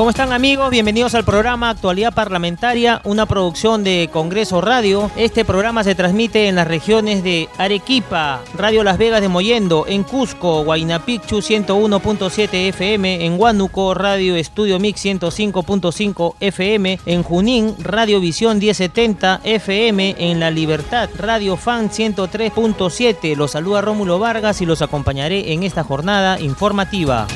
¿Cómo 0.00 0.08
están 0.08 0.32
amigos? 0.32 0.70
Bienvenidos 0.70 1.14
al 1.14 1.26
programa 1.26 1.68
Actualidad 1.68 2.14
Parlamentaria, 2.14 3.02
una 3.04 3.26
producción 3.26 3.84
de 3.84 4.08
Congreso 4.10 4.62
Radio. 4.62 5.10
Este 5.14 5.44
programa 5.44 5.84
se 5.84 5.94
transmite 5.94 6.48
en 6.48 6.54
las 6.54 6.66
regiones 6.66 7.22
de 7.22 7.50
Arequipa, 7.58 8.40
Radio 8.56 8.82
Las 8.82 8.96
Vegas 8.96 9.20
de 9.20 9.28
Moyendo, 9.28 9.84
en 9.86 10.02
Cusco, 10.02 10.62
Huaynapichu 10.62 11.40
101.7 11.40 12.68
FM, 12.68 13.26
en 13.26 13.38
Huánuco, 13.38 13.92
Radio 13.92 14.36
Estudio 14.36 14.80
Mix 14.80 15.04
105.5 15.04 16.34
FM, 16.40 16.98
en 17.04 17.22
Junín, 17.22 17.74
Radio 17.78 18.20
Visión 18.20 18.58
1070 18.58 19.42
FM, 19.44 20.16
en 20.18 20.40
La 20.40 20.50
Libertad, 20.50 21.10
Radio 21.18 21.58
Fan 21.58 21.90
103.7. 21.90 23.36
Los 23.36 23.50
saluda 23.50 23.82
Rómulo 23.82 24.18
Vargas 24.18 24.62
y 24.62 24.64
los 24.64 24.80
acompañaré 24.80 25.52
en 25.52 25.62
esta 25.62 25.84
jornada 25.84 26.40
informativa. 26.40 27.26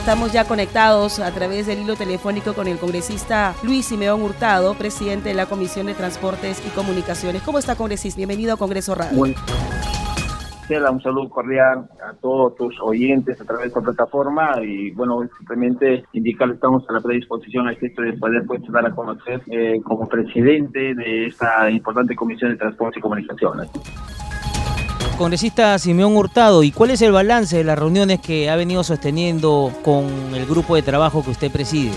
Estamos 0.00 0.32
ya 0.32 0.44
conectados 0.44 1.20
a 1.20 1.30
través 1.30 1.66
del 1.66 1.80
hilo 1.80 1.94
telefónico 1.94 2.54
con 2.54 2.66
el 2.66 2.78
congresista 2.78 3.54
Luis 3.62 3.84
Simeón 3.84 4.22
Hurtado, 4.22 4.72
presidente 4.74 5.28
de 5.28 5.34
la 5.34 5.44
Comisión 5.44 5.86
de 5.86 5.94
Transportes 5.94 6.66
y 6.66 6.70
Comunicaciones. 6.70 7.42
¿Cómo 7.42 7.58
está, 7.58 7.76
congresista? 7.76 8.16
Bienvenido 8.16 8.54
a 8.54 8.56
Congreso 8.56 8.94
Radio. 8.94 9.20
Un 9.20 11.02
saludo 11.02 11.28
cordial 11.28 11.86
a 12.02 12.14
todos 12.14 12.54
tus 12.56 12.80
oyentes 12.80 13.38
a 13.40 13.44
través 13.44 13.64
de 13.64 13.68
esta 13.68 13.82
plataforma 13.82 14.54
y 14.62 14.90
bueno, 14.92 15.20
simplemente 15.36 16.02
indicarles 16.14 16.54
estamos 16.54 16.88
a 16.88 16.94
la 16.94 17.00
predisposición 17.00 17.68
a 17.68 17.72
esto 17.72 18.00
de 18.00 18.14
poder 18.14 18.46
pues, 18.46 18.62
dar 18.72 18.86
a 18.86 18.94
conocer 18.94 19.42
eh, 19.48 19.82
como 19.84 20.08
presidente 20.08 20.94
de 20.94 21.26
esta 21.26 21.70
importante 21.70 22.16
Comisión 22.16 22.52
de 22.52 22.56
Transportes 22.56 22.98
y 22.98 23.00
Comunicaciones 23.02 23.68
congresista 25.20 25.78
Simeón 25.78 26.16
Hurtado, 26.16 26.62
¿y 26.62 26.70
cuál 26.70 26.92
es 26.92 27.02
el 27.02 27.12
balance 27.12 27.54
de 27.54 27.62
las 27.62 27.78
reuniones 27.78 28.20
que 28.20 28.48
ha 28.48 28.56
venido 28.56 28.82
sosteniendo 28.82 29.70
con 29.84 30.06
el 30.34 30.46
grupo 30.46 30.76
de 30.76 30.80
trabajo 30.80 31.22
que 31.22 31.28
usted 31.28 31.52
preside? 31.52 31.92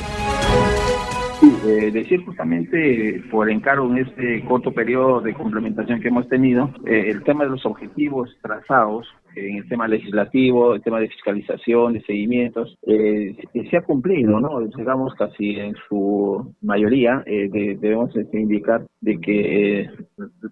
Sí, 1.39 1.55
eh, 1.65 1.89
decir 1.93 2.25
justamente 2.25 3.23
por 3.31 3.49
encargo 3.49 3.89
en 3.89 3.99
este 3.99 4.43
corto 4.43 4.73
periodo 4.73 5.21
de 5.21 5.33
complementación 5.33 6.01
que 6.01 6.09
hemos 6.09 6.27
tenido, 6.27 6.69
eh, 6.85 7.05
el 7.11 7.23
tema 7.23 7.45
de 7.45 7.51
los 7.51 7.65
objetivos 7.65 8.29
trazados 8.41 9.07
en 9.35 9.57
el 9.57 9.67
tema 9.67 9.87
legislativo, 9.87 10.75
el 10.75 10.81
tema 10.81 10.99
de 10.99 11.09
fiscalización, 11.09 11.93
de 11.93 12.01
seguimientos, 12.01 12.77
eh, 12.85 13.35
se 13.69 13.77
ha 13.77 13.81
cumplido, 13.81 14.39
¿no? 14.39 14.59
Digamos 14.61 15.13
casi 15.15 15.55
en 15.59 15.75
su 15.87 16.53
mayoría, 16.61 17.23
eh, 17.25 17.49
debemos 17.51 18.15
este, 18.15 18.39
indicar 18.39 18.85
de 19.01 19.19
que 19.19 19.81
eh, 19.81 19.89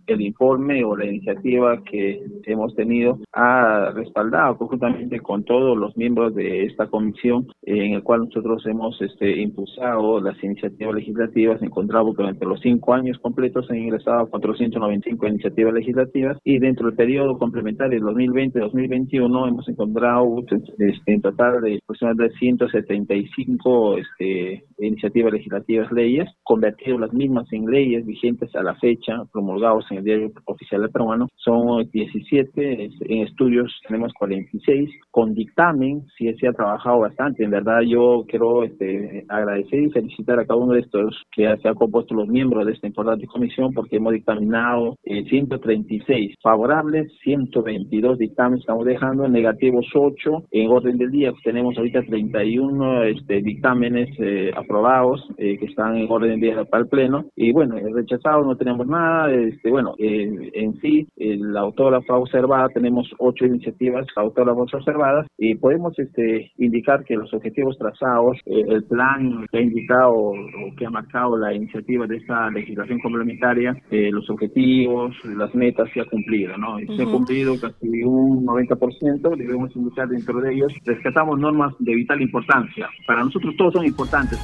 el 0.07 0.21
informe 0.21 0.83
o 0.83 0.95
la 0.95 1.05
iniciativa 1.05 1.81
que 1.83 2.21
hemos 2.45 2.75
tenido 2.75 3.19
ha 3.33 3.91
respaldado 3.95 4.57
conjuntamente 4.57 5.19
con 5.19 5.43
todos 5.43 5.77
los 5.77 5.95
miembros 5.95 6.35
de 6.35 6.65
esta 6.65 6.87
comisión, 6.87 7.47
en 7.63 7.93
el 7.93 8.03
cual 8.03 8.25
nosotros 8.25 8.65
hemos 8.65 9.01
este, 9.01 9.41
impulsado 9.41 10.19
las 10.19 10.41
iniciativas 10.43 10.95
legislativas, 10.95 11.61
encontramos 11.61 12.15
que 12.15 12.23
durante 12.23 12.45
los 12.45 12.59
cinco 12.61 12.93
años 12.93 13.17
completos 13.19 13.69
han 13.69 13.77
ingresado 13.77 14.27
495 14.27 15.27
iniciativas 15.27 15.73
legislativas 15.73 16.37
y 16.43 16.59
dentro 16.59 16.87
del 16.87 16.95
periodo 16.95 17.37
complementario 17.37 17.99
2020 18.01 18.59
2021 18.71 19.47
hemos 19.47 19.67
encontrado 19.67 20.25
este, 20.39 21.01
en 21.05 21.21
total 21.21 21.61
de 21.61 21.79
aproximadamente 21.83 22.35
175 22.37 23.97
este, 23.97 24.63
iniciativas 24.79 25.33
legislativas, 25.33 25.91
leyes, 25.91 26.29
convertido 26.43 26.97
las 26.97 27.13
mismas 27.13 27.51
en 27.51 27.65
leyes 27.65 28.05
vigentes 28.05 28.55
a 28.55 28.63
la 28.63 28.75
fecha, 28.75 29.23
promulgados 29.31 29.85
en 29.91 29.97
el 29.97 30.03
diario 30.03 30.31
oficial 30.45 30.81
del 30.81 30.91
peruano, 30.91 31.27
son 31.35 31.89
17, 31.91 32.89
en 33.01 33.27
estudios 33.27 33.71
tenemos 33.87 34.13
46, 34.13 34.89
con 35.11 35.33
dictamen, 35.33 36.05
sí 36.17 36.33
se 36.39 36.47
ha 36.47 36.53
trabajado 36.53 36.99
bastante, 36.99 37.43
en 37.43 37.51
verdad 37.51 37.81
yo 37.81 38.23
quiero 38.27 38.63
este, 38.63 39.25
agradecer 39.27 39.83
y 39.83 39.91
felicitar 39.91 40.39
a 40.39 40.45
cada 40.45 40.59
uno 40.59 40.73
de 40.73 40.81
estos 40.81 41.21
que 41.31 41.53
se 41.61 41.67
han 41.67 41.75
compuesto 41.75 42.15
los 42.15 42.27
miembros 42.27 42.65
de 42.65 42.73
esta 42.73 42.87
importante 42.87 43.27
comisión 43.27 43.73
porque 43.73 43.97
hemos 43.97 44.13
dictaminado 44.13 44.95
136 45.03 46.31
eh, 46.31 46.35
favorables, 46.41 47.11
122 47.23 48.17
dictámenes 48.17 48.60
estamos 48.61 48.85
dejando, 48.85 49.25
en 49.25 49.33
negativos 49.33 49.85
8, 49.93 50.45
en 50.51 50.69
orden 50.69 50.97
del 50.97 51.11
día 51.11 51.33
tenemos 51.43 51.77
ahorita 51.77 52.03
31 52.03 53.03
este, 53.03 53.41
dictámenes 53.41 54.09
eh, 54.19 54.51
aprobados 54.55 55.27
eh, 55.37 55.57
que 55.57 55.65
están 55.65 55.97
en 55.97 56.09
orden 56.09 56.31
del 56.31 56.39
día 56.39 56.65
para 56.65 56.83
el 56.83 56.89
Pleno, 56.89 57.25
y 57.35 57.51
bueno, 57.51 57.75
rechazados 57.93 58.45
no 58.45 58.55
tenemos 58.55 58.87
nada, 58.87 59.31
este, 59.31 59.69
bueno, 59.69 59.93
eh, 59.99 60.51
en 60.53 60.79
sí, 60.79 61.07
la 61.17 61.61
autógrafa 61.61 62.15
observada, 62.15 62.69
tenemos 62.69 63.09
8 63.17 63.45
iniciativas 63.45 64.05
autógrafas 64.15 64.73
observadas, 64.73 65.27
y 65.37 65.55
podemos 65.55 65.97
este, 65.97 66.51
indicar 66.57 67.03
que 67.03 67.15
los 67.15 67.33
objetivos 67.33 67.77
trazados, 67.77 68.37
el 68.45 68.83
plan 68.85 69.45
que 69.51 69.57
ha 69.57 69.61
indicado 69.61 70.13
o 70.13 70.35
que 70.77 70.85
ha 70.85 70.89
marcado 70.89 71.37
la 71.37 71.53
iniciativa 71.53 72.05
de 72.07 72.17
esta 72.17 72.49
legislación 72.49 72.99
complementaria, 72.99 73.75
los 73.89 74.29
objetivos, 74.29 75.15
las 75.25 75.53
metas 75.55 75.89
se 75.93 76.01
ha 76.01 76.05
cumplido, 76.05 76.57
¿no? 76.57 76.77
Se 76.95 77.03
ha 77.03 77.05
cumplido 77.05 77.59
casi 77.59 78.03
un 78.03 78.47
90%, 78.51 79.35
debemos 79.35 79.75
indicar 79.75 80.07
dentro 80.07 80.39
de 80.41 80.53
ellos, 80.53 80.73
rescatamos 80.85 81.39
normas 81.39 81.73
de 81.79 81.95
vital 81.95 82.21
importancia. 82.21 82.89
Para 83.07 83.23
nosotros 83.23 83.55
todos 83.57 83.73
son 83.73 83.85
importantes. 83.85 84.39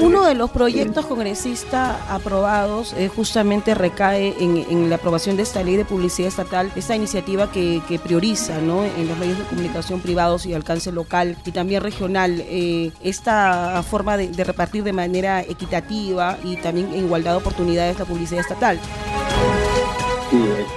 Uno 0.00 0.24
de 0.24 0.36
los 0.36 0.50
proyectos 0.50 1.06
congresistas 1.06 1.98
aprobados 2.08 2.92
eh, 2.92 3.08
justamente 3.08 3.74
recae 3.74 4.32
en, 4.38 4.88
la 4.88 4.94
aprobación 4.94 5.36
de 5.36 5.42
esta 5.42 5.64
ley 5.64 5.74
de 5.74 5.84
publicidad 5.84 6.28
estatal, 6.28 6.70
esta 6.76 6.94
iniciativa 6.94 7.50
que, 7.50 7.82
prioriza 8.04 8.60
¿no? 8.60 8.84
en 8.84 9.08
los 9.08 9.18
medios 9.18 9.38
de 9.38 9.44
comunicación 9.44 10.00
privados 10.00 10.46
y 10.46 10.54
alcance 10.54 10.92
local 10.92 11.36
y 11.44 11.50
también 11.50 11.82
regional 11.82 12.40
eh, 12.46 12.92
esta 13.02 13.82
forma 13.82 14.16
de, 14.16 14.28
de 14.28 14.44
repartir 14.44 14.84
de 14.84 14.92
manera 14.92 15.42
equitativa 15.42 16.38
y 16.44 16.56
también 16.58 16.94
en 16.94 17.04
igualdad 17.06 17.32
de 17.32 17.38
oportunidades 17.38 17.98
la 17.98 18.04
publicidad 18.04 18.40
estatal. 18.40 18.78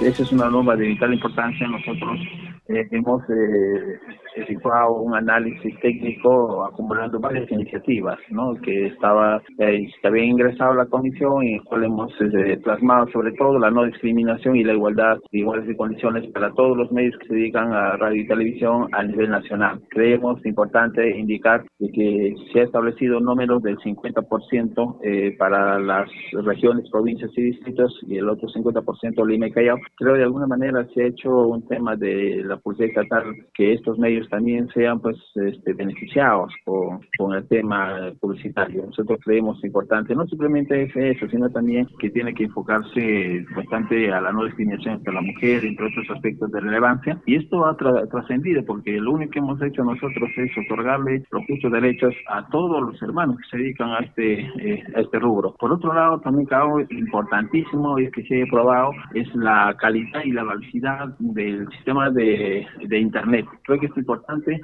Esa 0.00 0.22
es 0.22 0.32
una 0.32 0.48
norma 0.48 0.76
de 0.76 0.86
vital 0.86 1.12
importancia. 1.12 1.66
Nosotros 1.68 2.20
eh, 2.68 2.88
hemos 2.90 3.22
eh, 3.30 4.00
efectuado 4.36 4.94
un 4.94 5.14
análisis 5.14 5.78
técnico 5.80 6.64
acumulando 6.64 7.20
varias 7.20 7.50
iniciativas, 7.50 8.18
¿no? 8.30 8.54
Que 8.62 8.86
estaba, 8.86 9.42
eh, 9.58 9.88
se 10.00 10.08
había 10.08 10.24
ingresado 10.24 10.74
la 10.74 10.86
comisión 10.86 11.42
y 11.42 11.48
en 11.48 11.54
el 11.56 11.64
cual 11.64 11.84
hemos 11.84 12.12
eh, 12.20 12.58
plasmado 12.62 13.08
sobre 13.12 13.32
todo 13.32 13.58
la 13.58 13.70
no 13.70 13.84
discriminación 13.84 14.56
y 14.56 14.64
la 14.64 14.74
igualdad 14.74 15.18
de 15.30 15.42
de 15.42 15.76
condiciones 15.76 16.26
para 16.32 16.50
todos 16.52 16.76
los 16.76 16.90
medios 16.92 17.16
que 17.18 17.28
se 17.28 17.34
dedican 17.34 17.72
a 17.72 17.96
radio 17.96 18.22
y 18.22 18.26
televisión 18.26 18.88
a 18.92 19.02
nivel 19.02 19.30
nacional. 19.30 19.80
Creemos 19.90 20.44
importante 20.46 21.18
indicar 21.18 21.64
que 21.78 22.34
se 22.52 22.60
ha 22.60 22.64
establecido 22.64 23.18
un 23.18 23.24
número 23.24 23.60
del 23.60 23.76
50% 23.78 24.98
eh, 25.02 25.36
para 25.38 25.78
las 25.78 26.08
regiones, 26.32 26.88
provincias 26.90 27.30
y 27.36 27.42
distritos 27.42 27.98
y 28.06 28.16
el 28.16 28.28
otro 28.28 28.48
50% 28.48 29.26
Lima 29.26 29.48
y 29.48 29.52
Callao. 29.52 29.76
Creo 29.96 30.14
de 30.14 30.24
alguna 30.24 30.46
manera 30.46 30.86
se 30.94 31.02
ha 31.02 31.06
hecho 31.06 31.30
un 31.30 31.66
tema 31.66 31.96
de 31.96 32.42
la 32.44 32.56
publicidad 32.56 32.90
estatal 32.90 33.24
que 33.54 33.72
estos 33.74 33.98
medios 33.98 34.21
también 34.28 34.68
sean 34.68 35.00
pues 35.00 35.16
este, 35.34 35.72
beneficiados 35.72 36.52
con, 36.64 37.00
con 37.18 37.34
el 37.34 37.46
tema 37.48 38.12
publicitario. 38.20 38.86
Nosotros 38.86 39.18
creemos 39.24 39.62
importante, 39.64 40.14
no 40.14 40.26
simplemente 40.26 40.82
es 40.82 40.96
eso, 40.96 41.28
sino 41.28 41.48
también 41.50 41.86
que 41.98 42.10
tiene 42.10 42.34
que 42.34 42.44
enfocarse 42.44 43.44
bastante 43.56 44.12
a 44.12 44.20
la 44.20 44.32
no 44.32 44.44
discriminación 44.44 44.94
entre 44.96 45.14
la 45.14 45.20
mujer, 45.20 45.64
entre 45.64 45.86
otros 45.86 46.06
aspectos 46.10 46.50
de 46.50 46.60
relevancia. 46.60 47.20
Y 47.26 47.36
esto 47.36 47.66
ha 47.66 47.76
trascendido 47.76 48.64
porque 48.64 48.92
lo 48.92 49.12
único 49.12 49.32
que 49.32 49.38
hemos 49.38 49.60
hecho 49.62 49.84
nosotros 49.84 50.30
es 50.36 50.50
otorgarle 50.66 51.22
los 51.30 51.46
justos 51.46 51.72
derechos 51.72 52.14
a 52.28 52.46
todos 52.48 52.82
los 52.82 53.02
hermanos 53.02 53.36
que 53.38 53.48
se 53.50 53.62
dedican 53.62 53.90
a 53.90 53.98
este, 54.00 54.40
eh, 54.40 54.82
a 54.94 55.00
este 55.00 55.18
rubro. 55.18 55.54
Por 55.58 55.72
otro 55.72 55.92
lado, 55.92 56.20
también 56.20 56.46
algo 56.50 56.80
importantísimo 56.80 57.98
y 57.98 58.04
es 58.04 58.12
que 58.12 58.22
se 58.24 58.42
ha 58.42 58.46
probado 58.46 58.90
es 59.14 59.32
la 59.34 59.74
calidad 59.78 60.22
y 60.24 60.32
la 60.32 60.44
velocidad 60.44 61.08
del 61.18 61.68
sistema 61.70 62.10
de, 62.10 62.66
de 62.86 62.98
Internet. 62.98 63.46
Creo 63.64 63.80
que 63.80 63.86
es 63.86 63.96
importante 63.96 64.11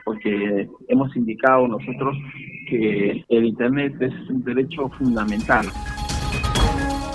porque 0.04 0.68
hemos 0.88 1.14
indicado 1.16 1.68
nosotros 1.68 2.16
que 2.68 3.24
el 3.28 3.44
Internet 3.44 3.94
es 4.00 4.12
un 4.30 4.44
derecho 4.44 4.88
fundamental. 4.98 5.66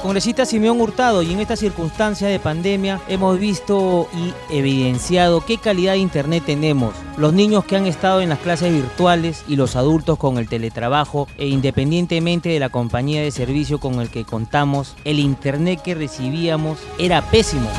Congresista 0.04 0.44
Simeón 0.44 0.82
Hurtado, 0.82 1.24
y 1.24 1.32
en 1.32 1.40
esta 1.40 1.56
circunstancia 1.56 2.28
de 2.28 2.38
pandemia 2.38 3.00
hemos 3.08 3.40
visto 3.40 4.10
y 4.14 4.34
evidenciado 4.54 5.46
qué 5.46 5.58
calidad 5.58 5.94
de 5.94 6.00
Internet 6.00 6.44
tenemos. 6.46 6.94
Los 7.18 7.32
niños 7.32 7.64
que 7.64 7.78
han 7.78 7.86
estado 7.86 8.20
en 8.20 8.28
las 8.28 8.40
clases 8.40 8.74
virtuales 8.74 9.46
y 9.48 9.56
los 9.56 9.78
adultos 9.78 10.18
con 10.18 10.38
el 10.38 10.50
teletrabajo 10.50 11.30
e 11.38 11.48
independientemente 11.48 12.50
de 12.50 12.60
la 12.60 12.68
compañía 12.68 13.22
de 13.22 13.32
servicio 13.32 13.80
con 13.80 14.02
el 14.02 14.10
que 14.10 14.26
contamos, 14.26 14.98
el 15.06 15.20
Internet 15.20 15.80
que 15.82 15.96
recibíamos 15.96 16.86
era 17.00 17.22
pésimo. 17.22 17.70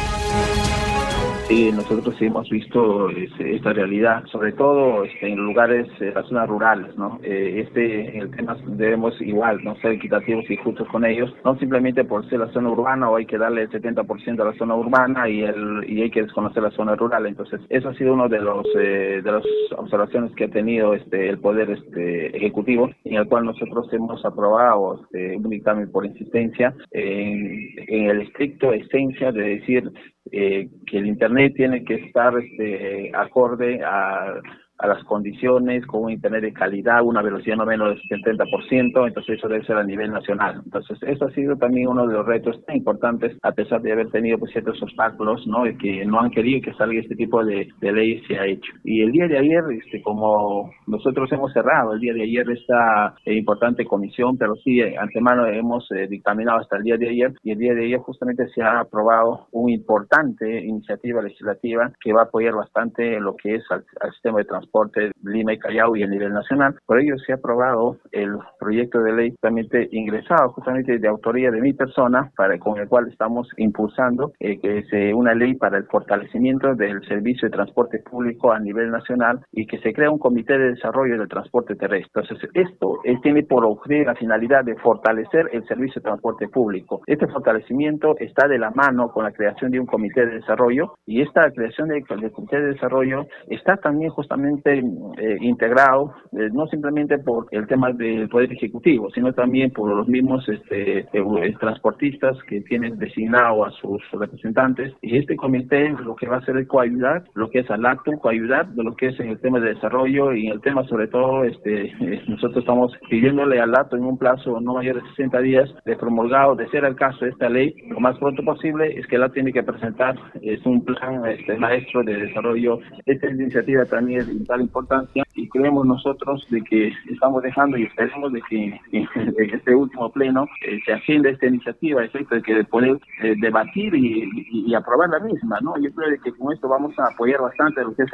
Sí, 1.48 1.70
nosotros 1.72 2.16
hemos 2.22 2.48
visto 2.48 3.10
este, 3.10 3.56
esta 3.56 3.74
realidad, 3.74 4.24
sobre 4.32 4.52
todo 4.52 5.04
este, 5.04 5.28
en 5.28 5.36
lugares, 5.36 5.86
en 6.00 6.14
las 6.14 6.26
zonas 6.26 6.48
rurales, 6.48 6.96
¿no? 6.96 7.20
Eh, 7.22 7.60
este, 7.66 8.16
el 8.18 8.30
tema 8.30 8.56
debemos 8.66 9.20
igual, 9.20 9.62
no 9.62 9.76
ser 9.76 9.92
equitativos 9.92 10.50
y 10.50 10.56
justos 10.56 10.88
con 10.88 11.04
ellos, 11.04 11.34
no 11.44 11.58
simplemente 11.58 12.02
por 12.04 12.26
ser 12.30 12.38
la 12.38 12.50
zona 12.52 12.70
urbana 12.70 13.10
o 13.10 13.16
hay 13.16 13.26
que 13.26 13.36
darle 13.36 13.62
el 13.62 13.70
70% 13.70 14.40
a 14.40 14.44
la 14.44 14.54
zona 14.54 14.74
urbana 14.74 15.28
y 15.28 15.42
el 15.42 15.84
y 15.86 16.00
hay 16.00 16.10
que 16.10 16.22
desconocer 16.22 16.62
la 16.62 16.70
zona 16.70 16.96
rural. 16.96 17.26
Entonces, 17.26 17.60
eso 17.68 17.90
ha 17.90 17.94
sido 17.94 18.14
uno 18.14 18.26
de 18.26 18.40
los 18.40 18.66
eh, 18.78 19.20
de 19.22 19.32
las 19.32 19.44
observaciones 19.76 20.34
que 20.34 20.44
ha 20.44 20.48
tenido 20.48 20.94
este 20.94 21.28
el 21.28 21.38
poder 21.40 21.70
este 21.70 22.34
ejecutivo, 22.34 22.88
en 23.04 23.16
el 23.16 23.28
cual 23.28 23.44
nosotros 23.44 23.86
hemos 23.92 24.24
aprobado 24.24 25.02
este, 25.02 25.36
un 25.36 25.50
dictamen 25.50 25.92
por 25.92 26.06
insistencia 26.06 26.74
en, 26.90 27.68
en 27.86 28.08
el 28.08 28.22
estricto 28.22 28.72
esencia 28.72 29.30
de 29.30 29.42
decir 29.42 29.92
eh, 30.36 30.68
que 30.86 30.98
el 30.98 31.06
Internet 31.06 31.54
tiene 31.54 31.84
que 31.84 31.94
estar 31.94 32.36
este, 32.36 33.12
acorde 33.14 33.80
a 33.84 34.40
a 34.78 34.88
las 34.88 35.04
condiciones, 35.04 35.86
con 35.86 36.04
un 36.04 36.10
internet 36.10 36.42
de 36.42 36.52
calidad, 36.52 37.02
una 37.02 37.22
velocidad 37.22 37.56
no 37.56 37.64
menos 37.64 37.96
del 38.08 38.20
70%, 38.22 39.06
entonces 39.06 39.38
eso 39.38 39.48
debe 39.48 39.64
ser 39.64 39.76
a 39.76 39.84
nivel 39.84 40.10
nacional. 40.10 40.62
Entonces, 40.64 40.98
eso 41.02 41.26
ha 41.26 41.30
sido 41.30 41.56
también 41.56 41.88
uno 41.88 42.06
de 42.06 42.14
los 42.14 42.26
retos 42.26 42.64
tan 42.66 42.76
importantes, 42.76 43.36
a 43.42 43.52
pesar 43.52 43.80
de 43.82 43.92
haber 43.92 44.10
tenido 44.10 44.38
pues, 44.38 44.52
ciertos 44.52 44.82
obstáculos, 44.82 45.46
¿no? 45.46 45.66
Y 45.66 45.76
que 45.76 46.04
no 46.04 46.20
han 46.20 46.30
querido 46.30 46.60
que 46.62 46.74
salga 46.74 47.00
este 47.00 47.14
tipo 47.14 47.44
de, 47.44 47.68
de 47.80 47.92
ley 47.92 48.20
se 48.26 48.38
ha 48.38 48.46
hecho. 48.46 48.72
Y 48.82 49.02
el 49.02 49.12
día 49.12 49.28
de 49.28 49.38
ayer, 49.38 49.62
este, 49.78 50.02
como 50.02 50.72
nosotros 50.86 51.30
hemos 51.32 51.52
cerrado 51.52 51.94
el 51.94 52.00
día 52.00 52.12
de 52.12 52.22
ayer 52.22 52.50
esta 52.50 53.14
eh, 53.24 53.34
importante 53.34 53.84
comisión, 53.84 54.36
pero 54.36 54.54
sí, 54.56 54.80
eh, 54.80 54.96
antemano 54.98 55.46
hemos 55.46 55.88
eh, 55.92 56.06
dictaminado 56.08 56.58
hasta 56.58 56.76
el 56.76 56.82
día 56.82 56.96
de 56.96 57.08
ayer, 57.08 57.32
y 57.42 57.52
el 57.52 57.58
día 57.58 57.74
de 57.74 57.84
ayer 57.84 57.98
justamente 58.00 58.48
se 58.48 58.62
ha 58.62 58.80
aprobado 58.80 59.46
una 59.52 59.72
importante 59.72 60.64
iniciativa 60.64 61.22
legislativa 61.22 61.92
que 62.00 62.12
va 62.12 62.22
a 62.22 62.24
apoyar 62.24 62.54
bastante 62.54 63.20
lo 63.20 63.36
que 63.36 63.56
es 63.56 63.64
al, 63.70 63.84
al 64.00 64.12
sistema 64.12 64.38
de 64.38 64.44
transporte 64.44 64.63
transporte 64.64 65.12
Lima 65.22 65.52
y 65.52 65.58
Callao 65.58 65.96
y 65.96 66.02
a 66.02 66.06
nivel 66.06 66.32
nacional. 66.32 66.74
Por 66.86 67.00
ello 67.00 67.16
se 67.18 67.32
ha 67.32 67.36
aprobado 67.36 67.96
el 68.12 68.38
proyecto 68.58 69.02
de 69.02 69.12
ley 69.12 69.30
justamente 69.30 69.88
ingresado 69.92 70.50
justamente 70.50 70.98
de 70.98 71.08
autoría 71.08 71.50
de 71.50 71.60
mi 71.60 71.72
persona, 71.72 72.30
para 72.36 72.58
con 72.58 72.78
el 72.78 72.88
cual 72.88 73.08
estamos 73.08 73.48
impulsando 73.56 74.32
eh, 74.40 74.58
que 74.60 74.84
sea 74.84 75.14
una 75.14 75.34
ley 75.34 75.54
para 75.54 75.78
el 75.78 75.84
fortalecimiento 75.84 76.74
del 76.74 77.04
servicio 77.06 77.48
de 77.48 77.54
transporte 77.54 77.98
público 77.98 78.52
a 78.52 78.58
nivel 78.58 78.90
nacional 78.90 79.40
y 79.52 79.66
que 79.66 79.78
se 79.78 79.92
crea 79.92 80.10
un 80.10 80.18
comité 80.18 80.58
de 80.58 80.70
desarrollo 80.70 81.18
del 81.18 81.28
transporte 81.28 81.74
terrestre. 81.74 82.22
Entonces, 82.22 82.50
esto 82.54 82.98
eh, 83.04 83.16
tiene 83.22 83.42
por 83.42 83.64
objetivo 83.64 84.06
la 84.06 84.14
finalidad 84.14 84.64
de 84.64 84.76
fortalecer 84.76 85.48
el 85.52 85.66
servicio 85.66 86.00
de 86.00 86.04
transporte 86.04 86.48
público. 86.48 87.02
Este 87.06 87.26
fortalecimiento 87.26 88.16
está 88.18 88.48
de 88.48 88.58
la 88.58 88.70
mano 88.70 89.08
con 89.08 89.24
la 89.24 89.32
creación 89.32 89.70
de 89.70 89.80
un 89.80 89.86
comité 89.86 90.26
de 90.26 90.36
desarrollo 90.36 90.94
y 91.06 91.22
esta 91.22 91.50
creación 91.50 91.88
del 91.88 92.04
comité 92.06 92.60
de 92.60 92.72
desarrollo 92.72 93.26
está 93.48 93.76
también 93.76 94.10
justamente 94.10 94.53
eh, 94.64 95.36
integrado, 95.40 96.14
eh, 96.32 96.48
no 96.52 96.66
simplemente 96.66 97.18
por 97.18 97.46
el 97.50 97.66
tema 97.66 97.92
del 97.92 98.28
Poder 98.28 98.52
Ejecutivo, 98.52 99.10
sino 99.10 99.32
también 99.32 99.70
por 99.70 99.94
los 99.94 100.08
mismos 100.08 100.48
este, 100.48 101.00
eh, 101.00 101.54
transportistas 101.60 102.36
que 102.48 102.60
tienen 102.62 102.98
designado 102.98 103.64
a 103.64 103.70
sus 103.72 104.02
representantes. 104.12 104.92
Y 105.02 105.18
este 105.18 105.36
comité 105.36 105.90
lo 105.90 106.14
que 106.16 106.26
va 106.26 106.36
a 106.36 106.38
hacer 106.38 106.56
es 106.58 106.68
coayudar 106.68 107.24
lo 107.34 107.50
que 107.50 107.60
es 107.60 107.70
al 107.70 107.86
acto, 107.86 108.12
coayudar 108.12 108.68
de 108.68 108.82
lo 108.82 108.94
que 108.94 109.08
es 109.08 109.20
en 109.20 109.28
el 109.28 109.40
tema 109.40 109.60
de 109.60 109.74
desarrollo 109.74 110.32
y 110.32 110.46
en 110.46 110.52
el 110.52 110.60
tema 110.60 110.84
sobre 110.84 111.08
todo, 111.08 111.44
este, 111.44 111.92
nosotros 112.28 112.58
estamos 112.58 112.92
pidiéndole 113.08 113.60
al 113.60 113.74
acto 113.74 113.96
en 113.96 114.04
un 114.04 114.18
plazo 114.18 114.60
no 114.60 114.74
mayor 114.74 115.02
de 115.02 115.08
60 115.10 115.40
días 115.40 115.74
de 115.84 115.96
promulgado, 115.96 116.54
de 116.54 116.68
ser 116.68 116.84
el 116.84 116.96
caso 116.96 117.24
de 117.24 117.30
esta 117.30 117.48
ley, 117.48 117.74
lo 117.88 118.00
más 118.00 118.18
pronto 118.18 118.42
posible, 118.42 118.98
es 118.98 119.06
que 119.06 119.18
la 119.18 119.28
tiene 119.30 119.52
que 119.52 119.62
presentar 119.62 120.16
es 120.42 120.64
un 120.66 120.84
plan 120.84 121.24
este, 121.26 121.56
maestro 121.56 122.02
de 122.02 122.14
desarrollo. 122.16 122.78
Esta 123.06 123.30
iniciativa 123.30 123.84
también 123.84 124.20
es 124.20 124.43
importancia 124.60 125.24
y 125.34 125.48
creemos 125.48 125.86
nosotros 125.86 126.46
de 126.50 126.62
que 126.62 126.92
estamos 127.10 127.42
dejando 127.42 127.76
y 127.76 127.84
esperemos 127.84 128.32
de 128.32 128.42
que 128.42 128.80
en 128.92 129.50
este 129.54 129.74
último 129.74 130.10
pleno 130.10 130.46
eh, 130.66 130.78
se 130.84 130.92
ascienda 130.92 131.30
esta 131.30 131.46
iniciativa, 131.46 132.04
efecto 132.04 132.34
de 132.36 132.42
que 132.42 132.64
poder 132.64 132.98
eh, 133.22 133.34
debatir 133.40 133.94
y, 133.94 134.74
aprobar 134.74 135.08
la 135.08 135.20
misma, 135.20 135.60
¿no? 135.60 135.74
Yo 135.80 135.88
creo 135.94 136.20
que 136.20 136.32
con 136.32 136.52
esto 136.52 136.68
vamos 136.68 136.98
a 136.98 137.04
apoyar 137.12 137.40
bastante 137.40 137.80
lo 137.82 137.94
que 137.94 138.02
es 138.02 138.10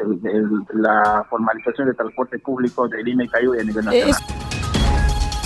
la 0.75 1.25
formalización 1.31 1.87
del 1.87 1.97
transporte 1.97 2.39
público 2.39 2.87
de 2.87 3.03
Lima 3.03 3.25
y 3.25 3.29
Cayuya 3.29 3.63
a 3.63 3.65
nivel 3.65 3.85
nacional 3.87 4.50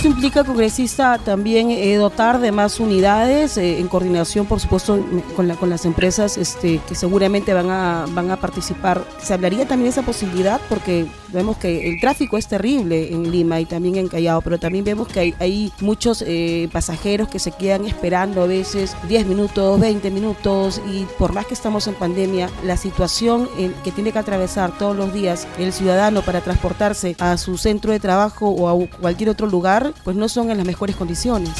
implica, 0.07 0.43
congresista, 0.43 1.17
también 1.17 1.71
eh, 1.71 1.95
dotar 1.95 2.39
de 2.39 2.51
más 2.51 2.79
unidades 2.79 3.57
eh, 3.57 3.79
en 3.79 3.87
coordinación, 3.87 4.45
por 4.45 4.59
supuesto, 4.59 5.03
con, 5.35 5.47
la, 5.47 5.55
con 5.55 5.69
las 5.69 5.85
empresas 5.85 6.37
este, 6.37 6.79
que 6.87 6.95
seguramente 6.95 7.53
van 7.53 7.69
a, 7.69 8.37
participar. 8.39 9.03
¿Se 9.21 9.33
hablaría 9.33 9.67
también 9.67 9.85
de 9.85 9.89
esa 9.89 10.01
posibilidad? 10.01 10.59
Porque 10.67 11.05
vemos 11.31 11.57
que 11.57 11.89
el 11.89 11.99
tráfico 11.99 12.37
es 12.37 12.47
terrible 12.47 13.11
en 13.11 13.31
Lima 13.31 13.59
y 13.59 13.65
también 13.65 13.95
en 13.95 14.07
Callao, 14.07 14.41
pero 14.41 14.59
también 14.59 14.85
vemos 14.85 15.07
que 15.07 15.19
hay, 15.19 15.35
hay 15.39 15.71
muchos 15.81 16.23
eh, 16.25 16.69
pasajeros 16.71 17.27
que 17.27 17.39
se 17.39 17.51
quedan 17.51 17.85
esperando 17.85 18.41
a 18.41 18.47
veces 18.47 18.95
10 19.07 19.25
minutos, 19.25 19.79
20 19.79 20.11
minutos 20.11 20.81
y 20.91 21.05
por 21.17 21.33
más 21.33 21.45
que 21.45 21.53
estamos 21.53 21.87
en 21.87 21.95
pandemia, 21.95 22.49
la 22.63 22.77
situación 22.77 23.49
en, 23.57 23.73
que 23.83 23.91
tiene 23.91 24.11
que 24.11 24.19
atravesar 24.19 24.77
todos 24.77 24.95
los 24.95 25.13
días 25.13 25.47
el 25.57 25.73
ciudadano 25.73 26.21
para 26.21 26.41
transportarse 26.41 27.15
a 27.19 27.37
su 27.37 27.57
centro 27.57 27.91
de 27.91 27.99
trabajo 27.99 28.49
o 28.49 28.69
a 28.69 28.87
cualquier 28.99 29.29
otro 29.29 29.47
lugar 29.47 29.93
pues 30.03 30.15
no 30.17 30.27
son 30.29 30.51
en 30.51 30.57
las 30.57 30.65
mejores 30.65 30.95
condiciones. 30.95 31.51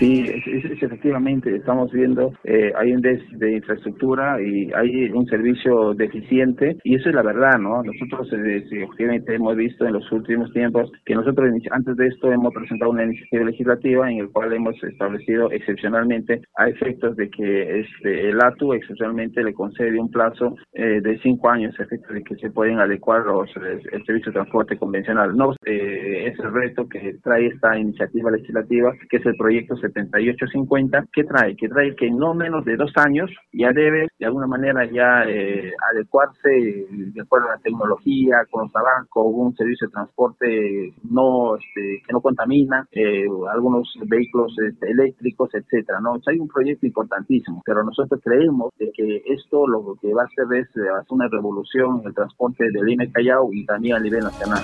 Sí, 0.00 0.24
es, 0.26 0.82
efectivamente, 0.82 1.54
estamos 1.54 1.92
viendo, 1.92 2.32
eh, 2.44 2.72
hay 2.74 2.94
un 2.94 3.02
déficit 3.02 3.36
de 3.36 3.56
infraestructura 3.56 4.40
y 4.40 4.72
hay 4.72 5.10
un 5.10 5.26
servicio 5.26 5.92
deficiente 5.92 6.78
y 6.84 6.94
eso 6.94 7.10
es 7.10 7.14
la 7.14 7.22
verdad, 7.22 7.58
¿no? 7.58 7.82
Nosotros 7.82 8.32
eh, 8.32 8.64
obviamente 8.90 9.34
hemos 9.34 9.54
visto 9.56 9.84
en 9.84 9.92
los 9.92 10.10
últimos 10.10 10.50
tiempos 10.54 10.90
que 11.04 11.14
nosotros 11.14 11.50
antes 11.70 11.96
de 11.96 12.06
esto 12.06 12.32
hemos 12.32 12.54
presentado 12.54 12.92
una 12.92 13.04
iniciativa 13.04 13.44
legislativa 13.44 14.10
en 14.10 14.20
el 14.20 14.30
cual 14.30 14.54
hemos 14.54 14.82
establecido 14.82 15.52
excepcionalmente 15.52 16.40
a 16.56 16.70
efectos 16.70 17.14
de 17.16 17.28
que 17.28 17.80
este, 17.80 18.30
el 18.30 18.40
ATU 18.40 18.72
excepcionalmente 18.72 19.44
le 19.44 19.52
concede 19.52 20.00
un 20.00 20.10
plazo 20.10 20.56
eh, 20.72 21.02
de 21.02 21.18
cinco 21.18 21.50
años 21.50 21.78
a 21.78 21.82
efectos 21.82 22.14
de 22.14 22.24
que 22.24 22.36
se 22.36 22.50
pueden 22.50 22.78
adecuar 22.78 23.26
los, 23.26 23.50
el, 23.56 24.02
servicio 24.06 24.32
de 24.32 24.38
transporte 24.40 24.78
convencional. 24.78 25.36
No, 25.36 25.52
eh, 25.66 26.32
es 26.32 26.38
el 26.38 26.54
reto 26.54 26.88
que 26.88 27.18
trae 27.22 27.48
esta 27.48 27.78
iniciativa 27.78 28.30
legislativa, 28.30 28.94
que 29.10 29.18
es 29.18 29.26
el 29.26 29.36
proyecto 29.36 29.76
7850, 29.92 31.06
¿qué 31.12 31.24
trae? 31.24 31.56
Que 31.56 31.68
trae 31.68 31.94
que 31.96 32.10
no 32.10 32.34
menos 32.34 32.64
de 32.64 32.76
dos 32.76 32.92
años 32.96 33.30
ya 33.52 33.72
debe 33.72 34.08
de 34.18 34.26
alguna 34.26 34.46
manera 34.46 34.84
ya 34.90 35.24
eh, 35.26 35.72
adecuarse 35.92 36.48
de 36.48 37.20
acuerdo 37.20 37.48
a 37.48 37.56
la 37.56 37.62
tecnología, 37.62 38.44
con 38.50 38.64
los 38.64 38.76
avances, 38.76 39.10
con 39.10 39.24
un 39.34 39.56
servicio 39.56 39.88
de 39.88 39.92
transporte 39.92 40.94
no 41.10 41.56
este, 41.56 42.02
que 42.06 42.12
no 42.12 42.20
contamina, 42.20 42.86
eh, 42.92 43.26
algunos 43.52 43.92
vehículos 44.06 44.54
este, 44.66 44.90
eléctricos, 44.90 45.50
etcétera, 45.54 46.00
¿no? 46.00 46.18
hay 46.26 46.38
un 46.38 46.48
proyecto 46.48 46.86
importantísimo, 46.86 47.62
pero 47.64 47.82
nosotros 47.82 48.20
creemos 48.22 48.72
de 48.78 48.90
que 48.92 49.22
esto 49.26 49.66
lo 49.66 49.96
que 50.00 50.12
va 50.12 50.22
a 50.22 50.26
hacer 50.26 50.46
es 50.58 50.68
eh, 50.76 50.88
hacer 50.88 51.10
una 51.10 51.28
revolución 51.28 52.00
en 52.00 52.08
el 52.08 52.14
transporte 52.14 52.64
de 52.70 52.84
Lima 52.84 53.04
Callao 53.12 53.48
y 53.52 53.64
también 53.66 53.96
a 53.96 54.00
nivel 54.00 54.20
nacional. 54.20 54.62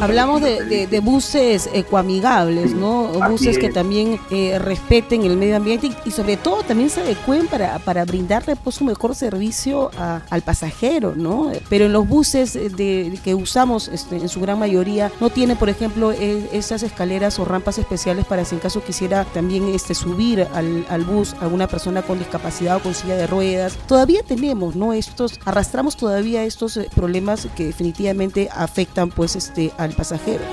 Hablamos 0.00 0.40
de, 0.40 1.00
buses 1.02 1.68
ecoamigables, 1.72 2.74
¿no? 2.74 3.08
Buses 3.30 3.58
que 3.58 3.70
también 3.70 4.18
eh, 4.30 4.58
respeten 4.58 5.22
el 5.24 5.36
medio 5.36 5.56
ambiente 5.56 5.90
y, 6.04 6.10
sobre 6.10 6.36
todo 6.36 6.62
también 6.62 6.90
se 6.90 7.00
adecuen 7.00 7.46
para, 7.46 7.78
para 7.78 8.04
brindarle 8.04 8.56
pues, 8.56 8.80
un 8.80 8.88
mejor 8.88 9.14
servicio 9.14 9.90
al 10.30 10.42
pasajero, 10.42 11.14
¿no? 11.14 11.52
Pero 11.68 11.86
en 11.86 11.92
los 11.92 12.08
buses 12.08 12.54
de, 12.54 13.18
que 13.22 13.34
usamos 13.34 13.88
este, 13.88 14.16
en 14.16 14.28
su 14.28 14.40
gran 14.40 14.58
mayoría 14.58 15.10
no 15.20 15.30
tiene, 15.30 15.56
por 15.56 15.68
ejemplo, 15.68 16.12
e, 16.12 16.48
esas 16.52 16.82
escaleras 16.82 17.38
o 17.38 17.44
rampas 17.44 17.78
especiales 17.78 18.24
para 18.24 18.44
si 18.44 18.54
en 18.54 18.60
caso 18.60 18.82
quisiera 18.82 19.24
también 19.24 19.68
este, 19.68 19.94
subir 19.94 20.46
al, 20.54 20.86
al 20.88 21.04
bus 21.04 21.34
alguna 21.40 21.66
persona 21.66 22.02
con 22.02 22.18
discapacidad 22.18 22.76
o 22.76 22.80
con 22.80 22.94
silla 22.94 23.16
de 23.16 23.26
ruedas. 23.26 23.76
Todavía 23.86 24.22
tenemos, 24.22 24.76
¿no? 24.76 24.92
Estos, 24.92 25.38
arrastramos 25.44 25.96
todavía 25.96 26.44
estos 26.44 26.76
eh, 26.76 26.88
problemas 26.94 27.48
que 27.56 27.66
definitivamente 27.66 28.48
afectan 28.52 29.10
pues 29.10 29.36
este 29.36 29.72
al 29.86 29.94
pasajero. 29.94 30.44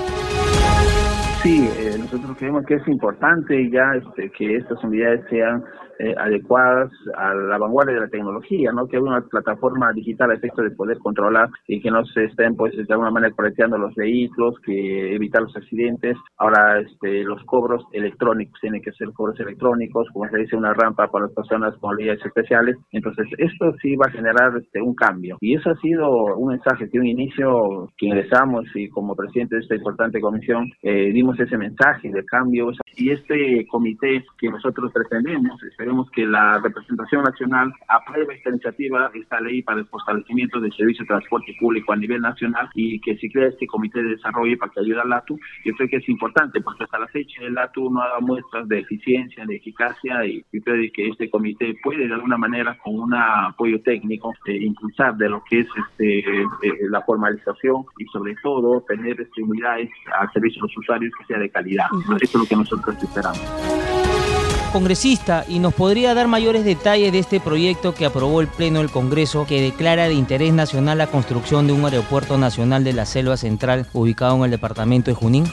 Sí, 1.41 1.67
eh, 1.77 1.97
nosotros 1.99 2.37
creemos 2.37 2.65
que 2.65 2.75
es 2.75 2.87
importante 2.87 3.69
ya 3.69 3.95
este, 3.95 4.29
que 4.29 4.55
estas 4.55 4.81
unidades 4.83 5.25
sean 5.29 5.63
eh, 6.00 6.15
adecuadas 6.17 6.91
a 7.15 7.33
la 7.33 7.57
vanguardia 7.57 7.95
de 7.95 8.01
la 8.01 8.07
tecnología, 8.07 8.71
¿no? 8.71 8.88
Que 8.88 8.97
haya 8.97 9.05
una 9.05 9.21
plataforma 9.21 9.91
digital 9.93 10.31
a 10.31 10.35
efecto 10.35 10.62
de 10.62 10.71
poder 10.71 10.97
controlar 11.00 11.50
y 11.67 11.81
que 11.81 11.91
no 11.91 12.05
se 12.05 12.25
estén, 12.25 12.55
pues, 12.55 12.75
de 12.75 12.93
alguna 12.93 13.12
manera 13.12 13.33
correteando 13.35 13.77
los 13.77 13.93
vehículos, 13.95 14.55
que 14.65 15.15
evitar 15.15 15.41
los 15.41 15.55
accidentes. 15.55 16.17
Ahora, 16.38 16.79
este, 16.79 17.23
los 17.23 17.43
cobros 17.43 17.83
electrónicos, 17.91 18.59
tienen 18.62 18.81
que 18.81 18.91
ser 18.93 19.12
cobros 19.13 19.39
electrónicos, 19.39 20.07
como 20.12 20.27
se 20.29 20.38
dice, 20.38 20.55
una 20.55 20.73
rampa 20.73 21.07
para 21.07 21.25
las 21.25 21.33
personas 21.33 21.75
con 21.77 21.93
habilidades 21.93 22.25
especiales. 22.25 22.77
Entonces, 22.91 23.27
esto 23.38 23.73
sí 23.81 23.95
va 23.95 24.07
a 24.07 24.12
generar 24.12 24.57
este, 24.57 24.81
un 24.81 24.95
cambio. 24.95 25.38
Y 25.41 25.55
eso 25.55 25.69
ha 25.69 25.75
sido 25.77 26.35
un 26.35 26.50
mensaje 26.50 26.89
que 26.89 27.00
un 27.00 27.07
inicio 27.07 27.89
que 27.97 28.07
ingresamos 28.07 28.65
y 28.75 28.89
como 28.89 29.15
presidente 29.15 29.55
de 29.55 29.62
esta 29.62 29.75
importante 29.75 30.19
comisión 30.21 30.71
eh, 30.81 31.12
dimos 31.13 31.39
ese 31.39 31.57
mensaje 31.57 32.09
de 32.12 32.25
cambio, 32.25 32.71
y 32.95 33.12
este 33.12 33.65
comité 33.67 34.23
que 34.38 34.50
nosotros 34.50 34.91
pretendemos, 34.91 35.62
esperemos 35.63 36.09
que 36.12 36.25
la 36.25 36.59
representación 36.59 37.23
nacional 37.23 37.73
apruebe 37.88 38.35
esta 38.35 38.50
iniciativa, 38.50 39.12
esta 39.13 39.39
ley 39.41 39.62
para 39.62 39.79
el 39.79 39.85
fortalecimiento 39.88 40.59
del 40.59 40.73
servicio 40.73 41.03
de 41.03 41.07
transporte 41.07 41.55
público 41.59 41.93
a 41.93 41.95
nivel 41.95 42.21
nacional 42.21 42.69
y 42.75 43.00
que 43.00 43.17
se 43.17 43.29
crea 43.29 43.50
este 43.50 43.67
comité 43.67 44.01
de 44.03 44.12
desarrollo 44.12 44.57
para 44.57 44.71
que 44.71 44.79
ayude 44.81 45.01
al 45.01 45.09
LATU. 45.09 45.39
Yo 45.65 45.73
creo 45.73 45.89
que 45.89 45.97
es 45.97 46.09
importante 46.09 46.62
porque 46.62 46.83
hasta 46.83 47.00
la 47.00 47.07
fecha 47.07 47.41
el 47.41 47.53
LATU 47.53 47.89
no 47.89 48.01
ha 48.01 48.09
dado 48.09 48.21
muestras 48.21 48.67
de 48.67 48.79
eficiencia, 48.79 49.45
de 49.45 49.55
eficacia 49.55 50.25
y, 50.25 50.43
creo 50.63 50.91
que 50.93 51.09
este 51.09 51.29
comité 51.29 51.75
puede 51.83 52.07
de 52.07 52.13
alguna 52.13 52.38
manera 52.38 52.77
con 52.77 52.95
un 52.95 53.13
apoyo 53.13 53.81
técnico 53.81 54.33
eh, 54.45 54.57
impulsar 54.57 55.15
de 55.17 55.29
lo 55.29 55.43
que 55.50 55.59
es 55.59 55.67
este, 55.89 56.19
eh, 56.19 56.45
la 56.89 57.01
formalización 57.01 57.83
y 57.97 58.05
sobre 58.05 58.35
todo 58.41 58.81
tener 58.88 59.27
unidades 59.41 59.89
al 60.19 60.31
servicio 60.31 60.62
de 60.62 60.67
los 60.67 60.77
usuarios 60.77 61.12
que 61.17 61.25
sea 61.25 61.39
de 61.39 61.50
calidad. 61.50 61.85
Eso 62.03 62.15
es 62.15 62.35
lo 62.35 62.45
que 62.45 62.55
nosotros 62.55 62.82
congresista 64.73 65.45
y 65.47 65.59
nos 65.59 65.73
podría 65.75 66.15
dar 66.15 66.27
mayores 66.27 66.65
detalles 66.65 67.11
de 67.11 67.19
este 67.19 67.39
proyecto 67.39 67.93
que 67.93 68.07
aprobó 68.07 68.41
el 68.41 68.47
Pleno 68.47 68.79
del 68.79 68.89
Congreso 68.89 69.45
que 69.45 69.61
declara 69.61 70.07
de 70.07 70.15
interés 70.15 70.51
nacional 70.51 70.97
la 70.97 71.07
construcción 71.07 71.67
de 71.67 71.73
un 71.73 71.85
aeropuerto 71.85 72.39
nacional 72.39 72.83
de 72.83 72.93
la 72.93 73.05
Selva 73.05 73.37
Central 73.37 73.85
ubicado 73.93 74.35
en 74.37 74.45
el 74.45 74.51
departamento 74.51 75.11
de 75.11 75.15
Junín? 75.15 75.45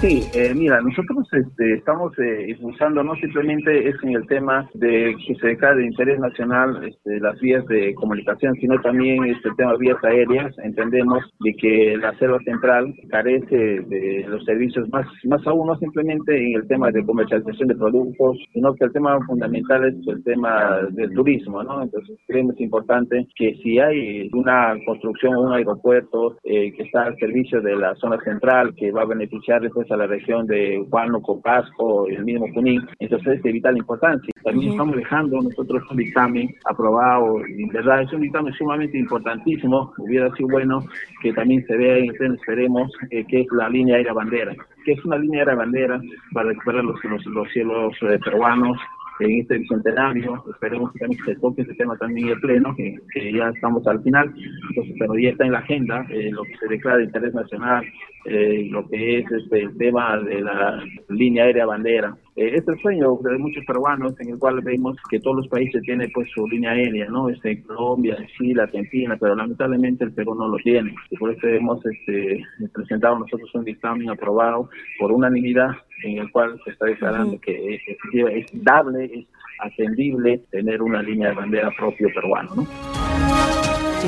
Sí, 0.00 0.22
eh, 0.32 0.54
mira, 0.54 0.80
nosotros 0.80 1.26
este, 1.32 1.74
estamos 1.74 2.16
eh, 2.20 2.50
impulsando 2.50 3.02
no 3.02 3.16
simplemente 3.16 3.88
es 3.88 3.96
en 4.04 4.10
el 4.10 4.24
tema 4.28 4.70
de 4.74 5.16
que 5.26 5.34
se 5.34 5.48
declare 5.48 5.78
de 5.78 5.86
interés 5.86 6.20
nacional 6.20 6.84
este, 6.84 7.18
las 7.18 7.36
vías 7.40 7.66
de 7.66 7.92
comunicación, 7.96 8.54
sino 8.60 8.80
también 8.80 9.24
este 9.24 9.50
tema 9.56 9.72
de 9.72 9.78
vías 9.78 10.04
aéreas. 10.04 10.56
Entendemos 10.62 11.24
de 11.40 11.52
que 11.54 11.96
la 11.96 12.16
selva 12.16 12.38
central 12.44 12.94
carece 13.10 13.56
de 13.56 14.24
los 14.28 14.44
servicios 14.44 14.88
más, 14.90 15.04
más 15.24 15.44
aún 15.48 15.66
no 15.66 15.76
simplemente 15.80 16.46
en 16.46 16.60
el 16.60 16.68
tema 16.68 16.92
de 16.92 17.04
comercialización 17.04 17.66
de 17.66 17.74
productos, 17.74 18.38
sino 18.52 18.74
que 18.74 18.84
el 18.84 18.92
tema 18.92 19.18
fundamental 19.26 19.84
es 19.84 19.96
el 20.06 20.22
tema 20.22 20.78
del 20.92 21.12
turismo, 21.12 21.64
¿no? 21.64 21.82
Entonces 21.82 22.16
creemos 22.28 22.54
importante 22.60 23.26
que 23.34 23.52
si 23.64 23.80
hay 23.80 24.30
una 24.32 24.76
construcción, 24.86 25.38
un 25.38 25.54
aeropuerto 25.54 26.36
eh, 26.44 26.72
que 26.76 26.84
está 26.84 27.02
al 27.02 27.16
servicio 27.16 27.60
de 27.60 27.74
la 27.74 27.96
zona 27.96 28.16
central, 28.20 28.76
que 28.76 28.92
va 28.92 29.02
a 29.02 29.06
beneficiar 29.06 29.60
después 29.60 29.87
a 29.90 29.96
la 29.96 30.06
región 30.06 30.46
de 30.46 30.84
Huánuco, 30.90 31.40
Pasco, 31.40 32.06
el 32.08 32.24
mismo 32.24 32.46
Junín. 32.54 32.86
Entonces 32.98 33.36
es 33.36 33.42
de 33.42 33.52
vital 33.52 33.76
importancia. 33.76 34.32
También 34.42 34.72
estamos 34.72 34.96
dejando 34.96 35.40
nosotros 35.40 35.82
un 35.90 35.96
dictamen 35.96 36.54
aprobado, 36.64 37.46
y 37.46 37.62
en 37.62 37.68
verdad 37.68 38.02
es 38.02 38.12
un 38.12 38.22
dictamen 38.22 38.52
sumamente 38.54 38.98
importantísimo. 38.98 39.92
Hubiera 39.98 40.34
sido 40.34 40.48
bueno 40.48 40.84
que 41.22 41.32
también 41.32 41.64
se 41.66 41.76
vea 41.76 41.96
el 41.96 42.10
esperemos, 42.34 42.90
eh, 43.10 43.24
que 43.26 43.40
es 43.40 43.46
la 43.52 43.68
línea 43.68 43.96
aérea 43.96 44.12
bandera, 44.12 44.54
que 44.84 44.92
es 44.92 45.04
una 45.04 45.18
línea 45.18 45.40
aérea 45.40 45.54
bandera 45.54 46.00
para 46.32 46.48
recuperar 46.48 46.84
los, 46.84 46.98
los, 47.04 47.48
cielos 47.52 47.94
eh, 48.02 48.18
peruanos 48.24 48.78
en 49.20 49.40
este 49.40 49.58
bicentenario. 49.58 50.44
Esperemos 50.50 50.92
que 50.92 50.98
también 51.00 51.24
se 51.24 51.36
toque 51.36 51.62
ese 51.62 51.74
tema 51.74 51.96
también 51.96 52.28
en 52.28 52.40
Pleno, 52.40 52.74
que, 52.76 53.32
ya 53.32 53.48
estamos 53.48 53.86
al 53.86 54.02
final, 54.02 54.32
entonces, 54.70 54.94
pero 54.98 55.18
ya 55.18 55.30
está 55.30 55.44
en 55.44 55.52
la 55.52 55.58
agenda 55.58 56.06
eh, 56.10 56.30
lo 56.30 56.42
que 56.44 56.56
se 56.56 56.68
declara 56.68 56.98
de 56.98 57.04
interés 57.04 57.34
nacional, 57.34 57.84
eh, 58.24 58.68
lo 58.70 58.88
que 58.88 59.18
es 59.18 59.30
este, 59.30 59.62
el 59.62 59.76
tema 59.76 60.18
de 60.18 60.40
la 60.40 60.82
línea 61.08 61.44
aérea 61.44 61.66
bandera. 61.66 62.16
Eh, 62.38 62.54
es 62.54 62.68
el 62.68 62.80
sueño 62.80 63.18
de 63.20 63.36
muchos 63.36 63.64
peruanos 63.66 64.14
en 64.20 64.30
el 64.30 64.38
cual 64.38 64.60
vemos 64.60 64.96
que 65.10 65.18
todos 65.18 65.38
los 65.38 65.48
países 65.48 65.82
tienen 65.82 66.08
pues 66.14 66.30
su 66.32 66.46
línea 66.46 66.70
aérea, 66.70 67.08
¿no? 67.08 67.28
Este, 67.28 67.60
Colombia, 67.64 68.16
Chile, 68.36 68.62
Argentina, 68.62 69.16
pero 69.18 69.34
lamentablemente 69.34 70.04
el 70.04 70.12
Perú 70.12 70.36
no 70.36 70.46
lo 70.46 70.56
tiene. 70.58 70.94
Y 71.10 71.16
por 71.16 71.34
eso 71.34 71.48
hemos 71.48 71.84
este, 71.84 72.40
presentado 72.72 73.18
nosotros 73.18 73.52
un 73.54 73.64
dictamen 73.64 74.08
aprobado 74.08 74.70
por 75.00 75.10
unanimidad 75.10 75.70
en 76.04 76.18
el 76.18 76.30
cual 76.30 76.60
se 76.64 76.70
está 76.70 76.86
declarando 76.86 77.40
que 77.40 77.74
es, 77.74 77.80
es, 77.88 78.46
dable, 78.52 79.06
es 79.06 79.26
atendible 79.58 80.40
tener 80.52 80.80
una 80.80 81.02
línea 81.02 81.30
de 81.30 81.34
bandera 81.34 81.72
propio 81.76 82.08
peruano, 82.14 82.54
¿no? 82.54 82.66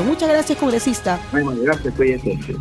Muchas 0.07 0.29
gracias, 0.29 0.57
congresista. 0.57 1.19
Bueno, 1.33 1.51
gracias, 1.63 1.95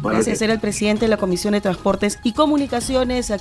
Gracias, 0.04 0.40
ser 0.40 0.50
el 0.50 0.60
presidente 0.60 1.06
de 1.06 1.10
la 1.10 1.18
Comisión 1.18 1.54
de 1.54 1.62
Transportes 1.62 2.20
y 2.24 2.34
Comunicaciones. 2.34 3.32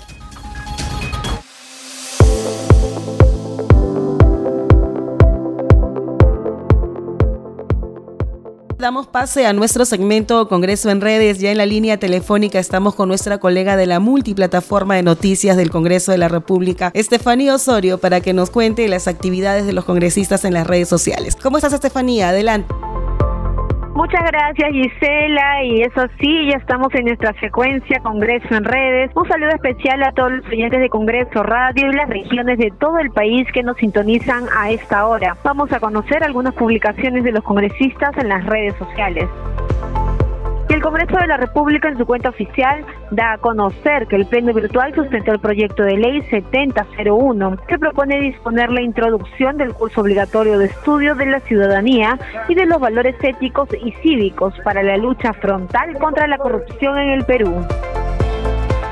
Damos 8.88 9.06
pase 9.06 9.44
a 9.44 9.52
nuestro 9.52 9.84
segmento 9.84 10.48
Congreso 10.48 10.88
en 10.88 11.02
redes. 11.02 11.40
Ya 11.40 11.50
en 11.50 11.58
la 11.58 11.66
línea 11.66 11.98
telefónica 11.98 12.58
estamos 12.58 12.94
con 12.94 13.08
nuestra 13.08 13.36
colega 13.36 13.76
de 13.76 13.84
la 13.84 14.00
multiplataforma 14.00 14.96
de 14.96 15.02
noticias 15.02 15.58
del 15.58 15.68
Congreso 15.68 16.10
de 16.10 16.16
la 16.16 16.28
República, 16.28 16.90
Estefanía 16.94 17.54
Osorio, 17.54 17.98
para 17.98 18.22
que 18.22 18.32
nos 18.32 18.48
cuente 18.48 18.88
las 18.88 19.06
actividades 19.06 19.66
de 19.66 19.74
los 19.74 19.84
congresistas 19.84 20.46
en 20.46 20.54
las 20.54 20.66
redes 20.66 20.88
sociales. 20.88 21.36
¿Cómo 21.36 21.58
estás, 21.58 21.74
Estefanía? 21.74 22.30
Adelante. 22.30 22.74
Muchas 23.98 24.22
gracias 24.30 24.70
Gisela 24.70 25.64
y 25.64 25.82
eso 25.82 26.06
sí, 26.20 26.48
ya 26.48 26.56
estamos 26.58 26.94
en 26.94 27.06
nuestra 27.06 27.32
secuencia 27.40 27.98
Congreso 27.98 28.54
en 28.54 28.62
redes. 28.62 29.10
Un 29.16 29.26
saludo 29.26 29.50
especial 29.50 30.00
a 30.04 30.12
todos 30.12 30.30
los 30.30 30.46
oyentes 30.46 30.78
de 30.78 30.88
Congreso 30.88 31.42
Radio 31.42 31.90
y 31.90 31.96
las 31.96 32.08
regiones 32.08 32.58
de 32.58 32.70
todo 32.78 33.00
el 33.00 33.10
país 33.10 33.48
que 33.52 33.64
nos 33.64 33.76
sintonizan 33.78 34.44
a 34.56 34.70
esta 34.70 35.04
hora. 35.04 35.36
Vamos 35.42 35.72
a 35.72 35.80
conocer 35.80 36.22
algunas 36.22 36.54
publicaciones 36.54 37.24
de 37.24 37.32
los 37.32 37.42
congresistas 37.42 38.16
en 38.18 38.28
las 38.28 38.46
redes 38.46 38.76
sociales 38.76 39.28
el 40.74 40.82
Congreso 40.82 41.16
de 41.16 41.26
la 41.26 41.36
República 41.36 41.88
en 41.88 41.96
su 41.96 42.04
cuenta 42.04 42.28
oficial 42.28 42.84
da 43.10 43.32
a 43.32 43.38
conocer 43.38 44.06
que 44.06 44.16
el 44.16 44.26
Pleno 44.26 44.52
Virtual 44.52 44.94
sustentó 44.94 45.32
el 45.32 45.38
proyecto 45.38 45.82
de 45.82 45.96
ley 45.96 46.22
7001 46.30 47.56
que 47.66 47.78
propone 47.78 48.20
disponer 48.20 48.70
la 48.70 48.82
introducción 48.82 49.56
del 49.56 49.72
curso 49.72 50.02
obligatorio 50.02 50.58
de 50.58 50.66
estudio 50.66 51.14
de 51.14 51.26
la 51.26 51.40
ciudadanía 51.40 52.18
y 52.48 52.54
de 52.54 52.66
los 52.66 52.80
valores 52.80 53.16
éticos 53.22 53.68
y 53.82 53.92
cívicos 54.02 54.54
para 54.62 54.82
la 54.82 54.96
lucha 54.96 55.32
frontal 55.32 55.94
contra 55.98 56.26
la 56.26 56.38
corrupción 56.38 56.98
en 56.98 57.10
el 57.10 57.24
Perú. 57.24 57.64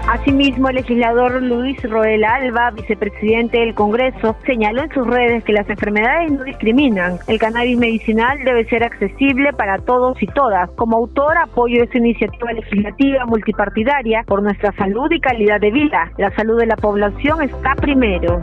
Asimismo, 0.08 0.68
el 0.68 0.76
legislador 0.76 1.42
Luis 1.42 1.82
Roel 1.82 2.24
Alba, 2.24 2.70
vicepresidente 2.70 3.58
del 3.58 3.74
Congreso, 3.74 4.36
señaló 4.46 4.82
en 4.82 4.92
sus 4.92 5.04
redes 5.04 5.42
que 5.42 5.52
las 5.52 5.68
enfermedades 5.68 6.30
no 6.30 6.44
discriminan. 6.44 7.18
El 7.26 7.40
cannabis 7.40 7.76
medicinal 7.76 8.38
debe 8.44 8.64
ser 8.66 8.84
accesible 8.84 9.52
para 9.52 9.78
todos 9.78 10.22
y 10.22 10.26
todas. 10.28 10.70
Como 10.76 10.96
autor, 10.96 11.36
apoyo 11.38 11.82
esta 11.82 11.98
iniciativa 11.98 12.52
legislativa 12.52 13.26
multipartidaria 13.26 14.22
por 14.28 14.44
nuestra 14.44 14.72
salud 14.76 15.10
y 15.10 15.18
calidad 15.18 15.60
de 15.60 15.72
vida. 15.72 16.12
La 16.18 16.30
salud 16.36 16.56
de 16.60 16.66
la 16.66 16.76
población 16.76 17.42
está 17.42 17.74
primero. 17.74 18.40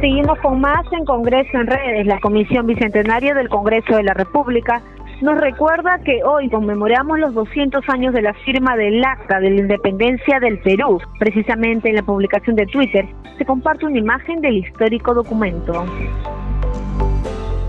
Seguimos 0.00 0.36
con 0.40 0.60
más 0.60 0.84
en 0.90 1.04
Congreso 1.04 1.58
en 1.58 1.68
Redes. 1.68 2.06
La 2.06 2.18
Comisión 2.18 2.66
Bicentenaria 2.66 3.34
del 3.34 3.48
Congreso 3.48 3.94
de 3.96 4.02
la 4.02 4.14
República 4.14 4.82
nos 5.22 5.40
recuerda 5.40 6.00
que 6.04 6.24
hoy 6.24 6.50
conmemoramos 6.50 7.18
los 7.18 7.32
200 7.32 7.88
años 7.88 8.12
de 8.12 8.22
la 8.22 8.34
firma 8.34 8.76
del 8.76 9.02
Acta 9.04 9.38
de 9.38 9.50
la 9.50 9.60
Independencia 9.60 10.40
del 10.40 10.58
Perú. 10.58 11.00
Precisamente 11.18 11.88
en 11.88 11.94
la 11.94 12.02
publicación 12.02 12.56
de 12.56 12.66
Twitter 12.66 13.06
se 13.38 13.44
comparte 13.44 13.86
una 13.86 13.98
imagen 13.98 14.40
del 14.40 14.58
histórico 14.58 15.14
documento. 15.14 15.86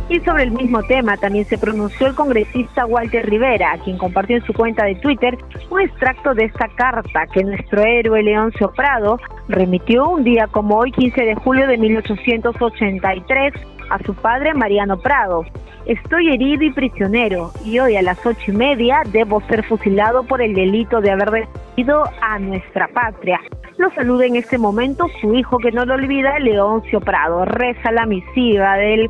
Y 0.10 0.20
sobre 0.22 0.44
el 0.44 0.52
mismo 0.52 0.82
tema 0.84 1.16
también 1.18 1.46
se 1.46 1.58
pronunció 1.58 2.08
el 2.08 2.16
congresista 2.16 2.86
Walter 2.86 3.28
Rivera, 3.28 3.78
quien 3.84 3.98
compartió 3.98 4.38
en 4.38 4.44
su 4.46 4.54
cuenta 4.54 4.86
de 4.86 4.96
Twitter 4.96 5.38
un 5.70 5.82
extracto 5.82 6.34
de 6.34 6.46
esta 6.46 6.68
carta 6.76 7.28
que 7.34 7.44
nuestro 7.44 7.82
héroe 7.84 8.22
Leoncio 8.22 8.72
Prado 8.72 9.20
remitió 9.48 10.10
un 10.10 10.24
día 10.24 10.48
como 10.48 10.78
hoy 10.78 10.92
15 10.92 11.22
de 11.22 11.36
julio 11.36 11.68
de 11.68 11.78
1883 11.78 13.54
a 13.94 14.00
su 14.00 14.16
padre 14.16 14.56
Mariano 14.56 14.98
Prado. 15.00 15.46
Estoy 15.86 16.34
herido 16.34 16.64
y 16.64 16.72
prisionero 16.72 17.52
y 17.64 17.78
hoy 17.78 17.96
a 17.96 18.02
las 18.02 18.26
ocho 18.26 18.52
y 18.52 18.52
media 18.52 19.04
debo 19.12 19.40
ser 19.42 19.64
fusilado 19.64 20.24
por 20.24 20.42
el 20.42 20.56
delito 20.56 21.00
de 21.00 21.12
haber 21.12 21.30
defendido 21.30 22.04
a 22.22 22.40
nuestra 22.40 22.88
patria. 22.88 23.40
Lo 23.78 23.92
saluda 23.92 24.26
en 24.26 24.36
este 24.36 24.58
momento 24.58 25.08
su 25.22 25.36
hijo 25.36 25.60
que 25.60 25.72
no 25.72 25.86
lo 25.86 25.94
olvida, 25.94 26.40
Leoncio 26.40 27.02
Prado. 27.02 27.46
Reza 27.46 27.92
la 27.92 28.06
misiva 28.06 28.78
de 28.78 29.10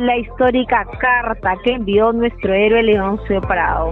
la 0.00 0.16
histórica 0.16 0.84
carta 0.98 1.54
que 1.62 1.72
envió 1.74 2.12
nuestro 2.12 2.54
héroe 2.54 2.82
Leoncio 2.82 3.40
Prado. 3.40 3.90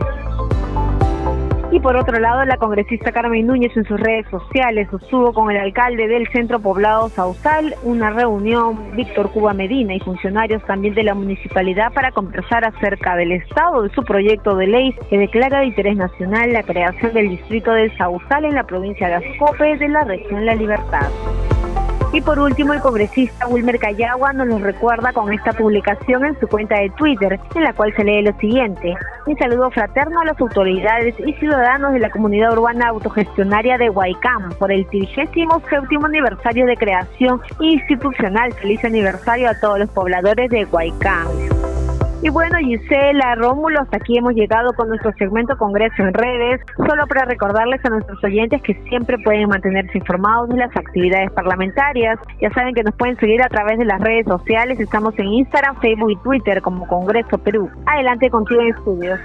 Y 1.73 1.81
por 1.81 1.97
otro 1.97 2.21
lado, 2.21 2.45
la 2.45 2.59
congresista 2.59 3.13
Carmen 3.13 3.47
Núñez 3.47 3.75
en 3.75 3.87
sus 3.87 3.99
redes 3.99 4.27
sociales 4.29 4.89
sostuvo 4.91 5.33
con 5.33 5.51
el 5.51 5.57
alcalde 5.57 6.07
del 6.07 6.29
centro 6.29 6.61
poblado 6.61 7.09
Sausal 7.09 7.75
una 7.83 8.11
reunión, 8.11 8.95
Víctor 8.95 9.31
Cuba 9.31 9.55
Medina 9.55 9.95
y 9.95 10.01
funcionarios 10.01 10.63
también 10.67 10.93
de 10.93 11.03
la 11.03 11.15
municipalidad 11.15 11.91
para 11.95 12.13
conversar 12.13 12.67
acerca 12.67 13.17
del 13.17 13.33
estado 13.33 13.85
de 13.85 13.95
su 13.95 14.05
proyecto 14.05 14.55
de 14.55 14.67
ley 14.67 14.95
que 15.09 15.17
declara 15.17 15.61
de 15.61 15.69
interés 15.69 15.97
nacional 15.97 16.53
la 16.53 16.63
creación 16.63 17.15
del 17.15 17.31
distrito 17.31 17.73
de 17.73 17.89
Sausal 17.97 18.45
en 18.45 18.55
la 18.55 18.65
provincia 18.65 19.09
de 19.09 19.15
Ascope 19.15 19.79
de 19.79 19.89
la 19.89 20.05
región 20.05 20.45
La 20.45 20.55
Libertad. 20.55 21.09
Y 22.13 22.21
por 22.21 22.39
último, 22.39 22.75
el 22.75 22.81
congresista 22.81 23.47
Wilmer 23.47 23.79
Cayagua 23.79 24.35
nos 24.35 24.47
lo 24.47 24.59
recuerda 24.59 25.13
con 25.15 25.33
esta 25.33 25.53
publicación 25.53 26.27
en 26.27 26.39
su 26.39 26.47
cuenta 26.47 26.79
de 26.79 26.91
Twitter, 26.91 27.41
en 27.55 27.63
la 27.63 27.73
cual 27.73 27.95
se 27.97 28.05
lee 28.05 28.21
lo 28.21 28.33
siguiente. 28.39 28.95
Un 29.27 29.39
saludo 29.39 29.71
fraterno 29.71 30.21
a 30.21 30.27
las 30.27 30.39
autoridades 30.39 31.15
y 31.27 31.33
ciudadanos 31.35 31.95
de 31.95 32.01
la 32.01 32.11
comunidad 32.11 32.53
urbana 32.53 32.89
autogestionaria 32.89 33.79
de 33.79 33.89
Huaycán 33.89 34.51
por 34.59 34.71
el 34.71 34.87
37 34.89 35.47
aniversario 36.05 36.67
de 36.67 36.77
creación 36.77 37.41
institucional. 37.61 38.53
Feliz 38.55 38.85
aniversario 38.85 39.49
a 39.49 39.59
todos 39.59 39.79
los 39.79 39.89
pobladores 39.89 40.51
de 40.51 40.67
Huaycán. 40.67 41.29
Y 42.25 42.31
bueno, 42.31 42.57
Gisela, 42.59 43.35
Rómulo, 43.35 43.81
hasta 43.81 43.97
aquí 43.97 44.17
hemos 44.17 44.35
llegado 44.35 44.73
con 44.75 44.89
nuestro 44.89 45.13
segmento 45.15 45.57
Congreso 45.59 46.05
en 46.05 46.15
redes, 46.15 46.61
solo 46.77 47.05
para 47.09 47.25
recordarles 47.25 47.85
a 47.85 47.89
nuestros 47.89 48.23
oyentes 48.23 48.63
que 48.63 48.75
siempre 48.89 49.19
pueden 49.25 49.49
mantenerse 49.49 49.99
informados 49.99 50.49
de 50.51 50.59
las 50.59 50.71
actividades 50.77 51.33
parlamentarias. 51.33 52.21
Ya 52.41 52.51
saben 52.51 52.75
que 52.75 52.85
nos 52.85 52.95
pueden 52.95 53.17
seguir 53.17 53.43
a 53.43 53.49
través 53.49 53.77
de 53.77 53.87
las 53.87 54.01
redes 54.01 54.27
sociales, 54.27 54.79
estamos 54.79 55.19
en 55.19 55.27
Instagram, 55.27 55.81
Facebook 55.81 56.13
y 56.13 56.17
Twitter 56.23 56.63
como 56.63 56.87
Congreso 56.87 57.39
Perú. 57.39 57.69
Adelante 57.87 58.31
contigo 58.31 58.61
en 58.61 58.69
estudios. 58.69 59.19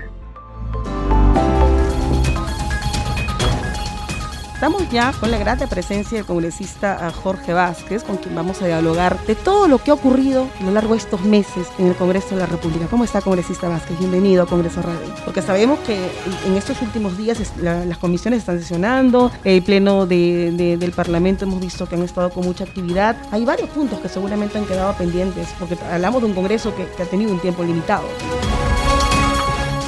Estamos 4.58 4.90
ya 4.90 5.14
con 5.14 5.30
la 5.30 5.38
grata 5.38 5.68
presencia 5.68 6.18
del 6.18 6.26
congresista 6.26 7.12
Jorge 7.12 7.54
Vázquez, 7.54 8.04
con 8.04 8.18
quien 8.18 8.34
vamos 8.34 8.60
a 8.64 8.66
dialogar 8.66 9.24
de 9.28 9.36
todo 9.36 9.68
lo 9.68 9.78
que 9.78 9.92
ha 9.92 9.94
ocurrido 9.94 10.48
a 10.60 10.64
lo 10.64 10.72
largo 10.72 10.94
de 10.94 10.98
estos 10.98 11.22
meses 11.22 11.68
en 11.78 11.86
el 11.86 11.96
Congreso 11.96 12.30
de 12.30 12.38
la 12.38 12.48
República. 12.48 12.88
¿Cómo 12.88 13.04
está, 13.04 13.22
congresista 13.22 13.70
Vázquez? 13.70 14.00
Bienvenido 14.00 14.42
a 14.42 14.48
Congreso 14.48 14.82
Radio. 14.82 15.14
Porque 15.24 15.44
sabemos 15.44 15.78
que 15.82 16.10
en 16.48 16.58
estos 16.58 16.82
últimos 16.82 17.20
días 17.20 17.38
las 17.62 17.98
comisiones 18.00 18.40
están 18.40 18.58
sesionando, 18.60 19.32
el 19.44 19.62
Pleno 19.62 20.08
del 20.08 20.92
Parlamento 20.96 21.46
hemos 21.46 21.60
visto 21.60 21.88
que 21.88 21.94
han 21.94 22.02
estado 22.02 22.32
con 22.32 22.44
mucha 22.44 22.64
actividad. 22.64 23.16
Hay 23.30 23.46
varios 23.46 23.70
puntos 23.70 24.00
que 24.00 24.10
seguramente 24.10 24.58
han 24.58 24.66
quedado 24.66 24.92
pendientes, 24.94 25.50
porque 25.60 25.78
hablamos 25.92 26.24
de 26.24 26.30
un 26.30 26.34
Congreso 26.34 26.74
que 26.76 27.04
ha 27.04 27.06
tenido 27.06 27.32
un 27.32 27.40
tiempo 27.40 27.64
limitado. 27.64 28.08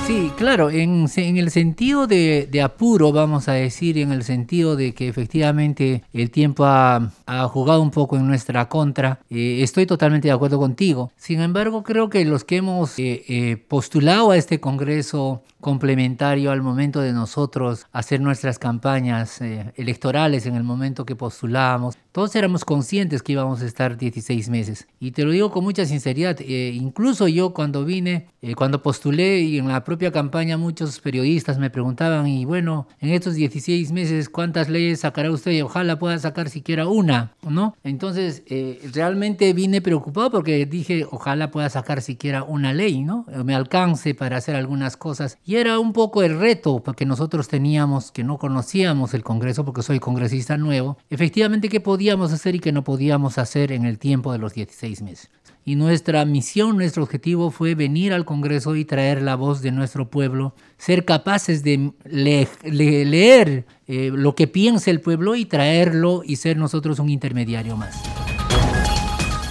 Sí, 0.09 0.31
claro, 0.35 0.71
en, 0.71 1.07
el 1.15 1.51
sentido 1.51 2.07
de, 2.07 2.61
apuro, 2.63 3.11
vamos 3.11 3.47
a 3.47 3.53
decir, 3.53 3.99
en 3.99 4.11
el 4.11 4.23
sentido 4.23 4.75
de 4.75 4.95
que 4.95 5.07
efectivamente 5.07 6.03
el 6.13 6.31
tiempo 6.31 6.65
ha, 6.65 7.11
jugado 7.49 7.79
un 7.83 7.91
poco 7.91 8.17
en 8.17 8.25
nuestra 8.25 8.67
contra, 8.69 9.19
eh, 9.29 9.59
estoy 9.61 9.85
totalmente 9.85 10.27
de 10.27 10.31
acuerdo 10.31 10.57
contigo. 10.57 11.11
Sin 11.15 11.41
embargo, 11.41 11.83
creo 11.83 12.09
que 12.09 12.25
los 12.25 12.43
que 12.43 12.55
hemos 12.55 12.97
eh, 12.97 13.23
eh, 13.27 13.57
postulado 13.57 14.31
a 14.31 14.37
este 14.37 14.59
Congreso 14.59 15.43
complementario 15.61 16.51
al 16.51 16.61
momento 16.61 17.01
de 17.01 17.11
nosotros 17.11 17.85
hacer 17.91 18.21
nuestras 18.21 18.57
campañas 18.57 19.41
electorales 19.75 20.45
en 20.45 20.55
el 20.55 20.63
momento 20.63 21.05
que 21.05 21.17
postulábamos, 21.17 21.97
todos 22.13 22.33
éramos 22.37 22.63
conscientes 22.63 23.21
que 23.21 23.33
íbamos 23.33 23.61
a 23.61 23.65
estar 23.65 23.97
16 23.97 24.47
meses. 24.47 24.87
Y 25.01 25.11
te 25.11 25.25
lo 25.25 25.31
digo 25.31 25.51
con 25.51 25.65
mucha 25.65 25.85
sinceridad, 25.85 26.39
incluso 26.39 27.27
yo 27.27 27.53
cuando 27.53 27.83
vine, 27.83 28.27
cuando 28.55 28.81
postulé 28.81 29.41
y 29.41 29.57
en 29.57 29.67
la 29.67 29.83
propia 29.83 29.98
campaña 30.11 30.57
muchos 30.57 30.99
periodistas 30.99 31.59
me 31.59 31.69
preguntaban, 31.69 32.27
y 32.27 32.45
bueno, 32.45 32.87
en 32.99 33.09
estos 33.09 33.35
16 33.35 33.91
meses, 33.91 34.29
¿cuántas 34.29 34.69
leyes 34.69 35.01
sacará 35.01 35.31
usted? 35.31 35.63
Ojalá 35.63 35.99
pueda 35.99 36.17
sacar 36.17 36.49
siquiera 36.49 36.87
una, 36.87 37.33
¿no? 37.47 37.75
Entonces, 37.83 38.43
eh, 38.47 38.79
realmente 38.93 39.53
vine 39.53 39.81
preocupado 39.81 40.31
porque 40.31 40.65
dije, 40.65 41.05
ojalá 41.09 41.51
pueda 41.51 41.69
sacar 41.69 42.01
siquiera 42.01 42.43
una 42.43 42.73
ley, 42.73 43.03
¿no? 43.03 43.25
Me 43.43 43.55
alcance 43.55 44.15
para 44.15 44.37
hacer 44.37 44.55
algunas 44.55 44.97
cosas. 44.97 45.37
Y 45.45 45.55
era 45.55 45.79
un 45.79 45.93
poco 45.93 46.23
el 46.23 46.39
reto 46.39 46.81
porque 46.83 47.05
nosotros 47.05 47.47
teníamos, 47.47 48.11
que 48.11 48.23
no 48.23 48.37
conocíamos 48.37 49.13
el 49.13 49.23
Congreso, 49.23 49.65
porque 49.65 49.83
soy 49.83 49.99
congresista 49.99 50.57
nuevo, 50.57 50.97
efectivamente 51.09 51.69
qué 51.69 51.79
podíamos 51.79 52.31
hacer 52.31 52.55
y 52.55 52.59
qué 52.59 52.71
no 52.71 52.83
podíamos 52.83 53.37
hacer 53.37 53.71
en 53.71 53.85
el 53.85 53.99
tiempo 53.99 54.31
de 54.31 54.39
los 54.39 54.53
16 54.53 55.01
meses 55.01 55.29
y 55.65 55.75
nuestra 55.75 56.25
misión, 56.25 56.77
nuestro 56.77 57.03
objetivo 57.03 57.51
fue 57.51 57.75
venir 57.75 58.13
al 58.13 58.25
Congreso 58.25 58.75
y 58.75 58.85
traer 58.85 59.21
la 59.21 59.35
voz 59.35 59.61
de 59.61 59.71
nuestro 59.71 60.09
pueblo, 60.09 60.55
ser 60.77 61.05
capaces 61.05 61.63
de 61.63 61.91
leer 62.05 63.65
eh, 63.87 64.11
lo 64.13 64.35
que 64.35 64.47
piensa 64.47 64.89
el 64.89 65.01
pueblo 65.01 65.35
y 65.35 65.45
traerlo 65.45 66.21
y 66.25 66.37
ser 66.37 66.57
nosotros 66.57 66.99
un 66.99 67.09
intermediario 67.09 67.75
más. 67.77 68.01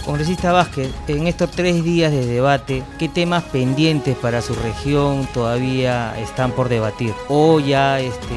Congresista 0.08 0.52
Vázquez, 0.52 0.90
en 1.06 1.26
estos 1.26 1.50
tres 1.50 1.84
días 1.84 2.10
de 2.10 2.24
debate, 2.24 2.82
¿qué 2.98 3.10
temas 3.10 3.44
pendientes 3.44 4.16
para 4.16 4.40
su 4.40 4.54
región 4.54 5.28
todavía 5.34 6.18
están 6.18 6.52
por 6.52 6.70
debatir? 6.70 7.12
¿O 7.28 7.60
ya 7.60 8.00
este, 8.00 8.34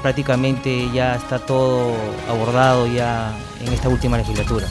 prácticamente 0.00 0.88
ya 0.94 1.16
está 1.16 1.38
todo 1.38 1.92
abordado 2.30 2.86
ya 2.86 3.36
en 3.60 3.74
esta 3.74 3.90
última 3.90 4.16
legislatura? 4.16 4.66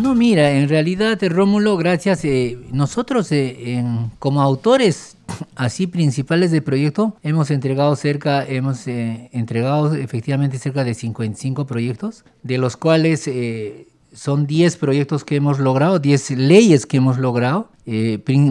No, 0.00 0.14
mira, 0.14 0.50
en 0.50 0.68
realidad, 0.68 1.18
Rómulo, 1.22 1.76
gracias. 1.76 2.24
Eh, 2.24 2.58
nosotros, 2.72 3.30
eh, 3.30 3.84
como 4.18 4.42
autores 4.42 5.16
así 5.56 5.86
principales 5.86 6.50
del 6.50 6.62
proyecto, 6.62 7.16
hemos 7.22 7.50
entregado 7.50 7.94
cerca, 7.94 8.44
hemos 8.44 8.88
eh, 8.88 9.28
entregado 9.32 9.94
efectivamente 9.94 10.58
cerca 10.58 10.82
de 10.82 10.94
55 10.94 11.66
proyectos, 11.66 12.24
de 12.42 12.58
los 12.58 12.76
cuales 12.76 13.30
son 14.12 14.46
10 14.46 14.76
proyectos 14.78 15.24
que 15.24 15.36
hemos 15.36 15.58
logrado, 15.58 15.98
10 15.98 16.30
leyes 16.32 16.86
que 16.86 16.96
hemos 16.96 17.18
logrado. 17.18 17.68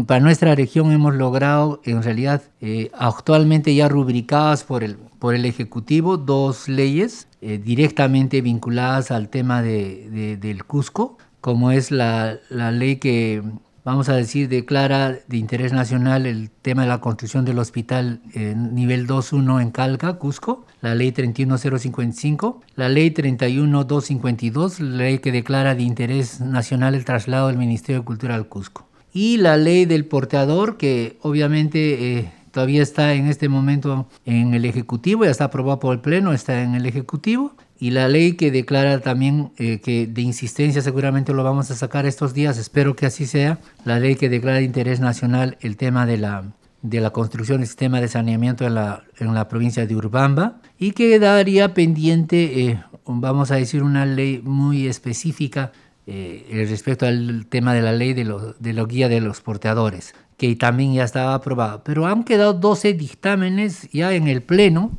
para 0.05 0.19
nuestra 0.19 0.55
región 0.55 0.91
hemos 0.91 1.15
logrado, 1.15 1.81
en 1.83 2.03
realidad, 2.03 2.41
actualmente 2.93 3.73
ya 3.75 3.89
rubricadas 3.89 4.63
por 4.63 4.83
el, 4.83 4.97
por 5.19 5.35
el 5.35 5.45
Ejecutivo, 5.45 6.17
dos 6.17 6.67
leyes 6.67 7.27
directamente 7.41 8.41
vinculadas 8.41 9.11
al 9.11 9.29
tema 9.29 9.61
de, 9.61 10.37
del 10.39 10.63
Cusco 10.65 11.17
como 11.43 11.71
es 11.71 11.91
la, 11.91 12.39
ley 12.49 12.95
que, 12.95 13.43
vamos 13.83 14.07
a 14.07 14.15
decir, 14.15 14.47
declara 14.47 15.19
de 15.27 15.35
interés 15.35 15.73
nacional 15.73 16.25
el 16.25 16.49
tema 16.49 16.83
de 16.83 16.87
la 16.87 17.01
construcción 17.01 17.43
del 17.43 17.59
hospital 17.59 18.21
en 18.33 18.73
nivel 18.73 19.07
2.1 19.07 19.61
en 19.61 19.71
Calca, 19.71 20.13
Cusco, 20.13 20.65
la 20.79 20.95
ley 20.95 21.11
31055, 21.11 22.61
la 22.77 22.87
ley 22.87 23.11
31252, 23.11 24.79
la 24.79 24.95
ley 24.95 25.19
que 25.19 25.33
declara 25.33 25.75
de 25.75 25.83
interés 25.83 26.39
nacional 26.39 26.95
el 26.95 27.03
traslado 27.03 27.47
del 27.47 27.57
Ministerio 27.57 27.99
de 27.99 28.05
Cultura 28.05 28.35
al 28.35 28.47
Cusco, 28.47 28.87
y 29.11 29.35
la 29.35 29.57
ley 29.57 29.83
del 29.83 30.05
porteador, 30.05 30.77
que 30.77 31.17
obviamente... 31.21 32.19
Eh, 32.19 32.31
todavía 32.53 32.83
está 32.83 33.15
en 33.15 33.25
este 33.25 33.49
momento 33.49 34.07
en 34.25 34.53
el 34.53 34.63
Ejecutivo, 34.65 35.25
ya 35.25 35.31
está 35.31 35.45
aprobado 35.45 35.79
por 35.79 35.95
el 35.95 36.01
Pleno, 36.01 36.33
está 36.33 36.61
en 36.61 36.75
el 36.75 36.85
Ejecutivo, 36.85 37.55
y 37.83 37.91
la 37.91 38.07
ley 38.07 38.37
que 38.37 38.49
declara 38.49 39.01
también 39.01 39.51
eh, 39.57 39.81
que 39.81 40.07
de 40.07 40.21
insistencia 40.21 40.81
seguramente 40.81 41.33
lo 41.33 41.43
vamos 41.43 41.69
a 41.69 41.75
sacar 41.75 42.05
estos 42.05 42.33
días, 42.33 42.57
espero 42.57 42.95
que 42.95 43.05
así 43.05 43.25
sea, 43.25 43.59
la 43.83 43.99
ley 43.99 44.15
que 44.15 44.29
declara 44.29 44.59
de 44.59 44.63
interés 44.63 45.01
nacional 45.01 45.57
el 45.59 45.75
tema 45.75 46.05
de 46.05 46.15
la, 46.15 46.45
de 46.81 47.01
la 47.01 47.09
construcción 47.09 47.57
del 47.57 47.67
sistema 47.67 47.99
de 47.99 48.07
saneamiento 48.07 48.65
en 48.65 48.75
la, 48.75 49.03
en 49.19 49.33
la 49.33 49.49
provincia 49.49 49.85
de 49.85 49.97
Urbamba 49.97 50.61
y 50.79 50.91
que 50.91 51.19
daría 51.19 51.73
pendiente, 51.73 52.67
eh, 52.67 52.81
vamos 53.05 53.51
a 53.51 53.55
decir, 53.55 53.83
una 53.83 54.05
ley 54.05 54.41
muy 54.41 54.87
específica 54.87 55.73
eh, 56.07 56.65
respecto 56.69 57.05
al 57.05 57.47
tema 57.47 57.73
de 57.73 57.81
la 57.81 57.91
ley 57.91 58.13
de, 58.13 58.23
lo, 58.23 58.53
de 58.53 58.71
la 58.71 58.85
guía 58.85 59.09
de 59.09 59.19
los 59.19 59.41
porteadores, 59.41 60.15
que 60.37 60.55
también 60.55 60.93
ya 60.93 61.03
estaba 61.03 61.33
aprobada. 61.33 61.83
Pero 61.83 62.05
han 62.05 62.23
quedado 62.23 62.53
12 62.53 62.93
dictámenes 62.93 63.89
ya 63.91 64.13
en 64.13 64.29
el 64.29 64.41
Pleno 64.41 64.97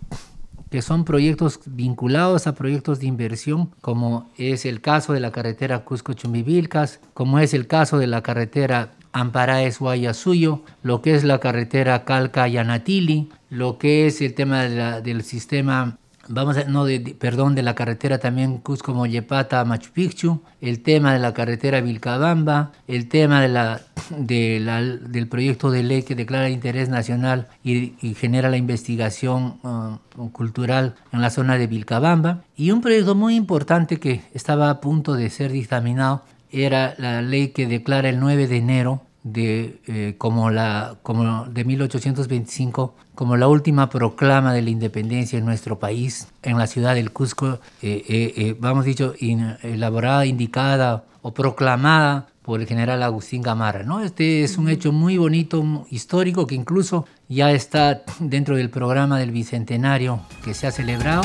que 0.75 0.83
son 0.83 1.05
proyectos 1.05 1.61
vinculados 1.67 2.49
a 2.49 2.57
proyectos 2.57 2.99
de 2.99 3.07
inversión, 3.07 3.71
como 3.81 4.29
es 4.37 4.67
el 4.67 4.81
caso 4.81 5.13
de 5.13 5.21
la 5.21 5.31
carretera 5.31 5.85
Cusco-Chumbivilcas, 5.85 6.99
como 7.15 7.39
es 7.39 7.55
el 7.55 7.69
caso 7.69 7.99
de 7.99 8.09
la 8.09 8.25
carretera 8.25 8.91
Amparaes-Guayasuyo, 9.13 10.65
lo 10.83 11.01
que 11.01 11.15
es 11.15 11.23
la 11.23 11.39
carretera 11.39 12.05
Calca-Yanatili, 12.05 13.29
lo 13.51 13.79
que 13.79 14.09
es 14.09 14.21
el 14.21 14.35
tema 14.35 14.65
del 14.65 15.23
sistema 15.23 15.97
vamos 16.29 16.57
a, 16.57 16.65
no, 16.65 16.85
de, 16.85 17.01
perdón, 17.19 17.55
de 17.55 17.63
la 17.63 17.75
carretera 17.75 18.19
también 18.19 18.59
Cusco-Mollepata 18.59 19.65
Machu 19.65 19.91
Picchu, 19.93 20.43
el 20.61 20.83
tema 20.83 21.13
de 21.13 21.19
la 21.19 21.35
carretera 21.35 21.81
Vilcabamba, 21.81 22.73
el 22.87 23.09
tema 23.09 23.41
de 23.41 23.49
la, 23.49 23.81
de 24.11 24.61
la, 24.61 24.83
del 24.83 25.29
proyecto 25.29 25.71
de 25.71 25.83
ley 25.83 26.03
que 26.03 26.15
declara 26.15 26.49
interés 26.49 26.89
nacional 26.89 27.49
y, 27.63 27.95
genera 28.15 28.51
la 28.51 28.57
investigación 28.57 29.59
uh, 29.63 30.29
cultural 30.31 30.95
en 31.13 31.21
la 31.21 31.31
zona 31.31 31.59
de 31.59 31.67
Vilcabamba, 31.67 32.45
y 32.57 32.71
un 32.71 32.81
proyecto 32.81 33.15
muy 33.15 33.35
importante 33.35 33.99
que 33.99 34.23
estaba 34.35 34.71
a 34.71 34.81
punto 34.81 35.15
de 35.15 35.31
ser 35.31 35.53
dictaminado 35.53 36.23
era 36.51 36.95
la 36.99 37.21
ley 37.21 37.49
que 37.49 37.67
declara 37.67 38.09
el 38.09 38.21
9 38.21 38.47
de 38.47 38.57
enero 38.57 39.03
de, 39.25 39.81
eh, 39.87 40.15
como, 40.19 40.51
la, 40.51 40.99
como 41.03 41.47
de 41.47 41.65
1825 41.65 42.95
como 43.15 43.37
la 43.37 43.49
última 43.49 43.89
proclama 43.89 44.53
de 44.53 44.63
la 44.63 44.71
independencia 44.71 45.39
en 45.39 45.45
nuestro 45.45 45.79
país, 45.79 46.29
en 46.43 46.59
la 46.59 46.67
ciudad 46.67 46.95
del 46.95 47.13
Cusco, 47.13 47.61
eh, 47.81 48.05
eh, 48.09 48.57
vamos 48.59 48.85
dicho, 48.85 49.15
elaborada, 49.63 50.27
indicada 50.27 51.05
o 51.23 51.33
proclamada 51.33 52.27
por 52.43 52.61
el 52.61 52.67
general 52.67 53.03
Agustín 53.03 53.41
Gamarra. 53.41 53.85
¿no? 53.85 54.01
Este 54.01 54.43
es 54.43 54.59
un 54.59 54.69
hecho 54.69 54.93
muy 54.93 55.17
bonito, 55.17 55.87
histórico, 55.91 56.47
que 56.47 56.55
incluso 56.55 57.07
ya 57.29 57.53
está 57.53 58.03
dentro 58.19 58.57
del 58.57 58.69
programa 58.69 59.19
del 59.19 59.31
Bicentenario 59.31 60.21
que 60.45 60.53
se 60.53 60.67
ha 60.67 60.73
celebrado. 60.73 61.23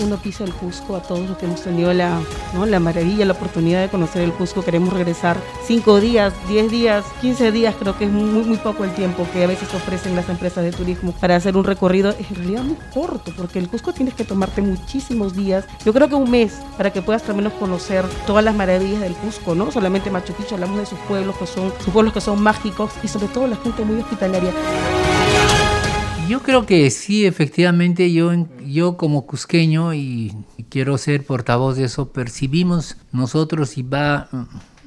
Uno 0.00 0.16
pisa 0.16 0.44
el 0.44 0.52
Cusco, 0.52 0.96
a 0.96 1.02
todos 1.02 1.28
los 1.28 1.38
que 1.38 1.46
hemos 1.46 1.62
tenido 1.62 1.92
la, 1.92 2.20
¿no? 2.54 2.66
la 2.66 2.80
maravilla, 2.80 3.24
la 3.24 3.32
oportunidad 3.32 3.82
de 3.82 3.88
conocer 3.88 4.22
el 4.22 4.32
Cusco, 4.32 4.62
queremos 4.62 4.92
regresar 4.92 5.36
cinco 5.66 6.00
días, 6.00 6.32
diez 6.48 6.70
días, 6.70 7.04
quince 7.20 7.52
días, 7.52 7.74
creo 7.78 7.96
que 7.96 8.04
es 8.04 8.10
muy, 8.10 8.44
muy 8.44 8.56
poco 8.58 8.84
el 8.84 8.94
tiempo 8.94 9.26
que 9.32 9.44
a 9.44 9.46
veces 9.46 9.72
ofrecen 9.74 10.16
las 10.16 10.28
empresas 10.28 10.64
de 10.64 10.72
turismo 10.72 11.12
para 11.12 11.36
hacer 11.36 11.56
un 11.56 11.64
recorrido, 11.64 12.14
en 12.18 12.34
realidad 12.34 12.62
muy 12.62 12.76
corto, 12.92 13.32
porque 13.36 13.58
el 13.58 13.68
Cusco 13.68 13.92
tienes 13.92 14.14
que 14.14 14.24
tomarte 14.24 14.62
muchísimos 14.62 15.34
días, 15.34 15.64
yo 15.84 15.92
creo 15.92 16.08
que 16.08 16.14
un 16.14 16.30
mes, 16.30 16.60
para 16.76 16.92
que 16.92 17.02
puedas 17.02 17.28
al 17.28 17.36
menos 17.36 17.52
conocer 17.54 18.04
todas 18.26 18.44
las 18.44 18.54
maravillas 18.54 19.00
del 19.00 19.14
Cusco, 19.14 19.54
¿no? 19.54 19.70
Solamente 19.70 20.10
Machu 20.10 20.32
Picchu, 20.32 20.54
hablamos 20.54 20.78
de 20.78 20.86
sus 20.86 20.98
pueblos 21.00 21.36
que 21.36 21.46
son, 21.46 21.72
sus 21.84 21.92
pueblos 21.92 22.14
que 22.14 22.20
son 22.20 22.42
mágicos 22.42 22.90
y 23.02 23.08
sobre 23.08 23.28
todo 23.28 23.46
la 23.46 23.56
gente 23.56 23.84
muy 23.84 24.00
hospitalaria. 24.00 24.52
Yo 26.30 26.44
creo 26.44 26.64
que 26.64 26.88
sí, 26.90 27.26
efectivamente, 27.26 28.12
yo, 28.12 28.30
yo 28.64 28.96
como 28.96 29.26
cusqueño 29.26 29.94
y 29.94 30.32
quiero 30.68 30.96
ser 30.96 31.24
portavoz 31.24 31.76
de 31.76 31.86
eso, 31.86 32.12
percibimos 32.12 32.96
nosotros 33.10 33.76
y 33.76 33.82
va 33.82 34.28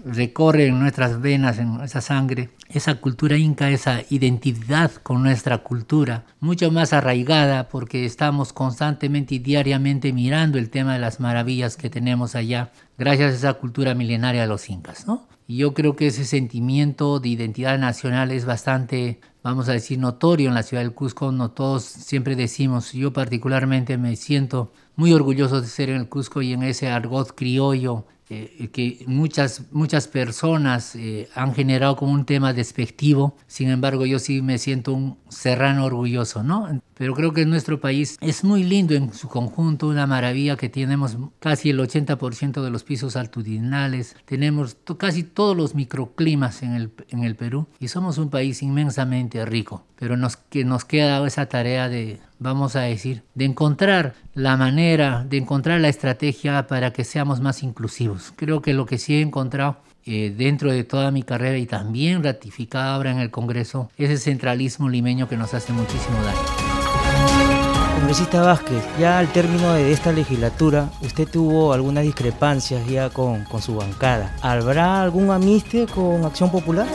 recorre 0.06 0.68
en 0.68 0.80
nuestras 0.80 1.20
venas, 1.20 1.60
en 1.60 1.82
esa 1.82 2.00
sangre, 2.00 2.50
esa 2.74 2.96
cultura 2.96 3.38
inca, 3.38 3.70
esa 3.70 4.02
identidad 4.10 4.92
con 4.92 5.24
nuestra 5.24 5.60
cultura, 5.60 6.26
mucho 6.40 6.72
más 6.72 6.94
arraigada 6.94 7.70
porque 7.70 8.06
estamos 8.06 8.52
constantemente 8.52 9.36
y 9.36 9.40
diariamente 9.40 10.12
mirando 10.12 10.58
el 10.58 10.70
tema 10.70 10.94
de 10.94 11.00
las 11.00 11.20
maravillas 11.20 11.78
que 11.78 11.90
tenemos 11.90 12.36
allá, 12.36 12.72
gracias 12.98 13.34
a 13.34 13.36
esa 13.36 13.54
cultura 13.54 13.94
milenaria 13.94 14.42
de 14.42 14.48
los 14.48 14.70
incas, 14.70 15.08
¿no? 15.08 15.28
Y 15.48 15.58
yo 15.58 15.74
creo 15.74 15.96
que 15.96 16.08
ese 16.08 16.26
sentimiento 16.26 17.20
de 17.20 17.30
identidad 17.30 17.78
nacional 17.78 18.32
es 18.32 18.46
bastante 18.46 19.20
vamos 19.44 19.68
a 19.68 19.74
decir, 19.74 20.00
notorio 20.00 20.48
en 20.48 20.56
la 20.56 20.64
ciudad 20.64 20.82
del 20.82 20.94
Cusco. 20.94 21.32
No 21.32 21.52
todos 21.52 21.84
siempre 21.84 22.36
decimos, 22.36 22.94
yo 22.94 23.14
particularmente 23.14 23.98
me 23.98 24.16
siento 24.16 24.72
muy 24.96 25.14
orgulloso 25.14 25.62
de 25.62 25.68
ser 25.68 25.90
en 25.90 25.98
el 25.98 26.10
Cusco 26.10 26.42
y 26.42 26.54
en 26.54 26.64
ese 26.64 26.90
argot 26.90 27.36
criollo 27.36 28.06
eh, 28.34 28.70
que 28.72 29.04
muchas, 29.06 29.64
muchas 29.72 30.08
personas 30.08 30.96
eh, 30.96 31.30
han 31.36 31.54
generado 31.54 31.96
como 31.96 32.14
un 32.14 32.26
tema 32.26 32.54
despectivo. 32.54 33.36
Sin 33.48 33.70
embargo, 33.70 34.06
yo 34.06 34.18
sí 34.20 34.42
me 34.42 34.58
siento 34.58 34.94
un 34.94 35.18
serrano 35.30 35.86
orgulloso, 35.86 36.44
¿no? 36.44 36.82
Pero 36.96 37.14
creo 37.14 37.34
que 37.34 37.46
nuestro 37.46 37.80
país 37.80 38.18
es 38.22 38.44
muy 38.44 38.64
lindo 38.64 38.94
en 38.94 39.14
su 39.14 39.28
conjunto, 39.28 39.88
una 39.88 40.08
maravilla 40.08 40.58
que 40.58 40.70
tenemos 40.70 41.18
casi 41.40 41.70
el 41.70 41.80
80% 41.80 42.64
de 42.64 42.70
los 42.70 42.84
pisos 42.84 43.16
altitudinales, 43.16 44.16
tenemos 44.26 44.78
casi 44.98 45.24
todos 45.24 45.56
los 45.56 45.76
microclimas 45.76 46.64
en 46.64 46.74
el, 46.74 46.92
en 47.10 47.24
el 47.24 47.36
Perú 47.36 47.68
y 47.80 47.88
somos 47.88 48.18
un 48.18 48.30
país 48.30 48.62
inmensamente 48.62 49.46
rico. 49.46 49.86
Pero 49.98 50.18
nos, 50.18 50.38
que 50.38 50.66
nos 50.66 50.86
queda 50.86 51.26
esa 51.26 51.48
tarea 51.48 51.90
de, 51.90 52.20
vamos 52.44 52.76
a 52.76 52.82
decir, 52.82 53.24
de 53.34 53.46
encontrar 53.46 54.14
la 54.36 54.58
manera, 54.58 55.26
de 55.28 55.38
encontrar 55.38 55.80
la 55.80 55.90
estrategia 55.90 56.68
para 56.68 56.94
que 56.94 57.04
seamos 57.04 57.40
más 57.40 57.64
inclusivos. 57.64 58.34
Creo 58.36 58.62
que 58.62 58.74
lo 58.74 58.86
que 58.86 58.98
sí 58.98 59.16
he 59.16 59.22
encontrado 59.22 59.78
eh, 60.06 60.34
dentro 60.38 60.72
de 60.72 60.84
toda 60.84 61.12
mi 61.12 61.24
carrera 61.24 61.58
y 61.58 61.66
también 61.66 62.24
ratificada 62.24 62.94
ahora 62.96 63.12
en 63.12 63.20
el 63.20 63.32
Congreso, 63.32 63.90
ese 63.98 64.18
centralismo 64.18 64.90
limeño 64.90 65.30
que 65.30 65.38
nos 65.38 65.54
hace 65.54 65.72
muchísimo 65.72 66.18
daño. 66.22 67.94
Congresista 67.96 68.42
Vázquez, 68.42 68.84
ya 69.00 69.20
al 69.20 69.32
término 69.32 69.74
de 69.74 69.94
esta 69.94 70.12
legislatura, 70.12 70.90
usted 71.02 71.26
tuvo 71.26 71.72
algunas 71.72 72.04
discrepancias 72.04 72.86
ya 72.88 73.10
con, 73.10 73.46
su 73.62 73.76
bancada. 73.78 74.36
¿Habrá 74.42 75.02
algún 75.02 75.32
amiste 75.32 75.86
con 75.86 76.26
Acción 76.26 76.52
Popular? 76.52 76.88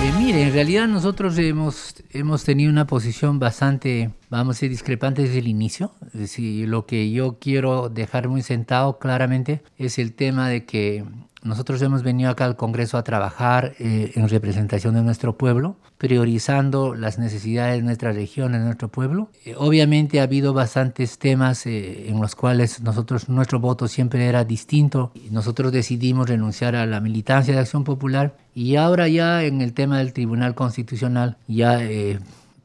Eh, 0.00 0.12
mire, 0.16 0.42
en 0.42 0.52
realidad 0.52 0.86
nosotros 0.86 1.36
hemos, 1.38 1.96
hemos 2.10 2.44
tenido 2.44 2.70
una 2.70 2.86
posición 2.86 3.40
bastante, 3.40 4.12
vamos 4.30 4.48
a 4.48 4.54
decir, 4.56 4.70
discrepante 4.70 5.22
desde 5.22 5.38
el 5.38 5.48
inicio. 5.48 5.90
Es 6.06 6.20
decir, 6.20 6.68
lo 6.68 6.86
que 6.86 7.10
yo 7.10 7.38
quiero 7.40 7.88
dejar 7.88 8.28
muy 8.28 8.42
sentado 8.42 9.00
claramente 9.00 9.62
es 9.76 9.98
el 9.98 10.14
tema 10.14 10.48
de 10.48 10.64
que 10.64 11.04
nosotros 11.48 11.80
hemos 11.82 12.02
venido 12.02 12.30
acá 12.30 12.44
al 12.44 12.56
Congreso 12.56 12.98
a 12.98 13.02
trabajar 13.02 13.74
eh, 13.78 14.12
en 14.14 14.28
representación 14.28 14.94
de 14.94 15.02
nuestro 15.02 15.36
pueblo, 15.36 15.76
priorizando 15.96 16.94
las 16.94 17.18
necesidades 17.18 17.78
de 17.78 17.82
nuestra 17.82 18.12
región, 18.12 18.52
de 18.52 18.58
nuestro 18.58 18.88
pueblo. 18.88 19.30
Eh, 19.44 19.54
obviamente 19.56 20.20
ha 20.20 20.24
habido 20.24 20.52
bastantes 20.52 21.18
temas 21.18 21.66
eh, 21.66 22.08
en 22.08 22.20
los 22.20 22.34
cuales 22.34 22.82
nosotros, 22.82 23.28
nuestro 23.28 23.58
voto 23.58 23.88
siempre 23.88 24.26
era 24.26 24.44
distinto. 24.44 25.10
Nosotros 25.30 25.72
decidimos 25.72 26.28
renunciar 26.28 26.76
a 26.76 26.86
la 26.86 27.00
militancia 27.00 27.54
de 27.54 27.60
Acción 27.60 27.82
Popular 27.82 28.36
y 28.54 28.76
ahora 28.76 29.08
ya 29.08 29.42
en 29.42 29.62
el 29.62 29.72
tema 29.72 29.98
del 29.98 30.12
Tribunal 30.12 30.54
Constitucional 30.54 31.36
ya 31.46 31.80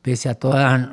pese 0.03 0.27
a 0.27 0.35
todas, 0.35 0.89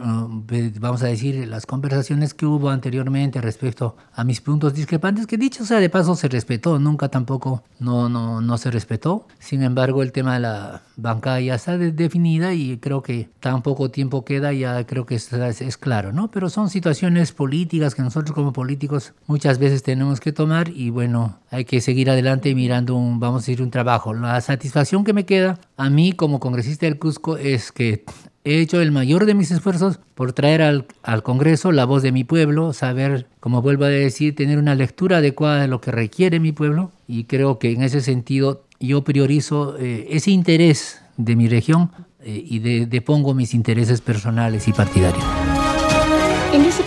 vamos 0.78 1.02
a 1.02 1.06
decir, 1.06 1.46
las 1.48 1.66
conversaciones 1.66 2.32
que 2.32 2.46
hubo 2.46 2.70
anteriormente 2.70 3.40
respecto 3.40 3.96
a 4.14 4.22
mis 4.22 4.40
puntos 4.40 4.72
discrepantes, 4.72 5.26
que 5.26 5.36
dicho 5.36 5.66
sea 5.66 5.80
de 5.80 5.90
paso 5.90 6.14
se 6.14 6.28
respetó, 6.28 6.78
nunca 6.78 7.08
tampoco 7.08 7.64
no, 7.80 8.08
no, 8.08 8.40
no 8.40 8.56
se 8.56 8.70
respetó. 8.70 9.26
Sin 9.40 9.64
embargo, 9.64 10.04
el 10.04 10.12
tema 10.12 10.34
de 10.34 10.40
la 10.40 10.82
bancada 10.96 11.40
ya 11.40 11.56
está 11.56 11.76
definida 11.76 12.54
y 12.54 12.78
creo 12.78 13.02
que 13.02 13.28
tan 13.40 13.62
poco 13.62 13.90
tiempo 13.90 14.24
queda, 14.24 14.52
ya 14.52 14.86
creo 14.86 15.06
que 15.06 15.16
es, 15.16 15.32
es 15.32 15.76
claro, 15.76 16.12
¿no? 16.12 16.30
Pero 16.30 16.48
son 16.48 16.70
situaciones 16.70 17.32
políticas 17.32 17.96
que 17.96 18.02
nosotros 18.02 18.32
como 18.32 18.52
políticos 18.52 19.14
muchas 19.26 19.58
veces 19.58 19.82
tenemos 19.82 20.20
que 20.20 20.30
tomar 20.30 20.68
y 20.68 20.90
bueno, 20.90 21.40
hay 21.50 21.64
que 21.64 21.80
seguir 21.80 22.10
adelante 22.10 22.54
mirando 22.54 22.94
un, 22.94 23.18
vamos 23.18 23.42
a 23.42 23.46
decir, 23.46 23.60
un 23.60 23.72
trabajo. 23.72 24.14
La 24.14 24.40
satisfacción 24.40 25.02
que 25.02 25.12
me 25.12 25.26
queda 25.26 25.58
a 25.76 25.90
mí 25.90 26.12
como 26.12 26.38
congresista 26.38 26.86
del 26.86 26.98
Cusco 26.98 27.36
es 27.36 27.72
que 27.72 28.04
He 28.42 28.60
hecho 28.60 28.80
el 28.80 28.90
mayor 28.90 29.26
de 29.26 29.34
mis 29.34 29.50
esfuerzos 29.50 30.00
por 30.14 30.32
traer 30.32 30.62
al, 30.62 30.86
al, 31.02 31.22
Congreso 31.22 31.72
la 31.72 31.84
voz 31.84 32.02
de 32.02 32.10
mi 32.10 32.24
pueblo, 32.24 32.72
saber, 32.72 33.26
como 33.38 33.60
vuelvo 33.60 33.84
a 33.84 33.88
decir, 33.88 34.34
tener 34.34 34.58
una 34.58 34.74
lectura 34.74 35.18
adecuada 35.18 35.60
de 35.60 35.68
lo 35.68 35.82
que 35.82 35.90
requiere 35.90 36.40
mi 36.40 36.52
pueblo 36.52 36.90
y 37.06 37.24
creo 37.24 37.58
que 37.58 37.72
en 37.72 37.82
ese 37.82 38.00
sentido 38.00 38.64
yo 38.80 39.04
priorizo 39.04 39.76
eh, 39.78 40.06
ese 40.10 40.30
interés 40.30 41.02
de 41.18 41.36
mi 41.36 41.48
región 41.48 41.90
eh, 42.20 42.42
y 42.44 42.58
depongo 42.86 43.34
mis 43.34 43.52
intereses 43.52 44.00
personales 44.00 44.68
y 44.68 44.72
partidarios. 44.72 45.24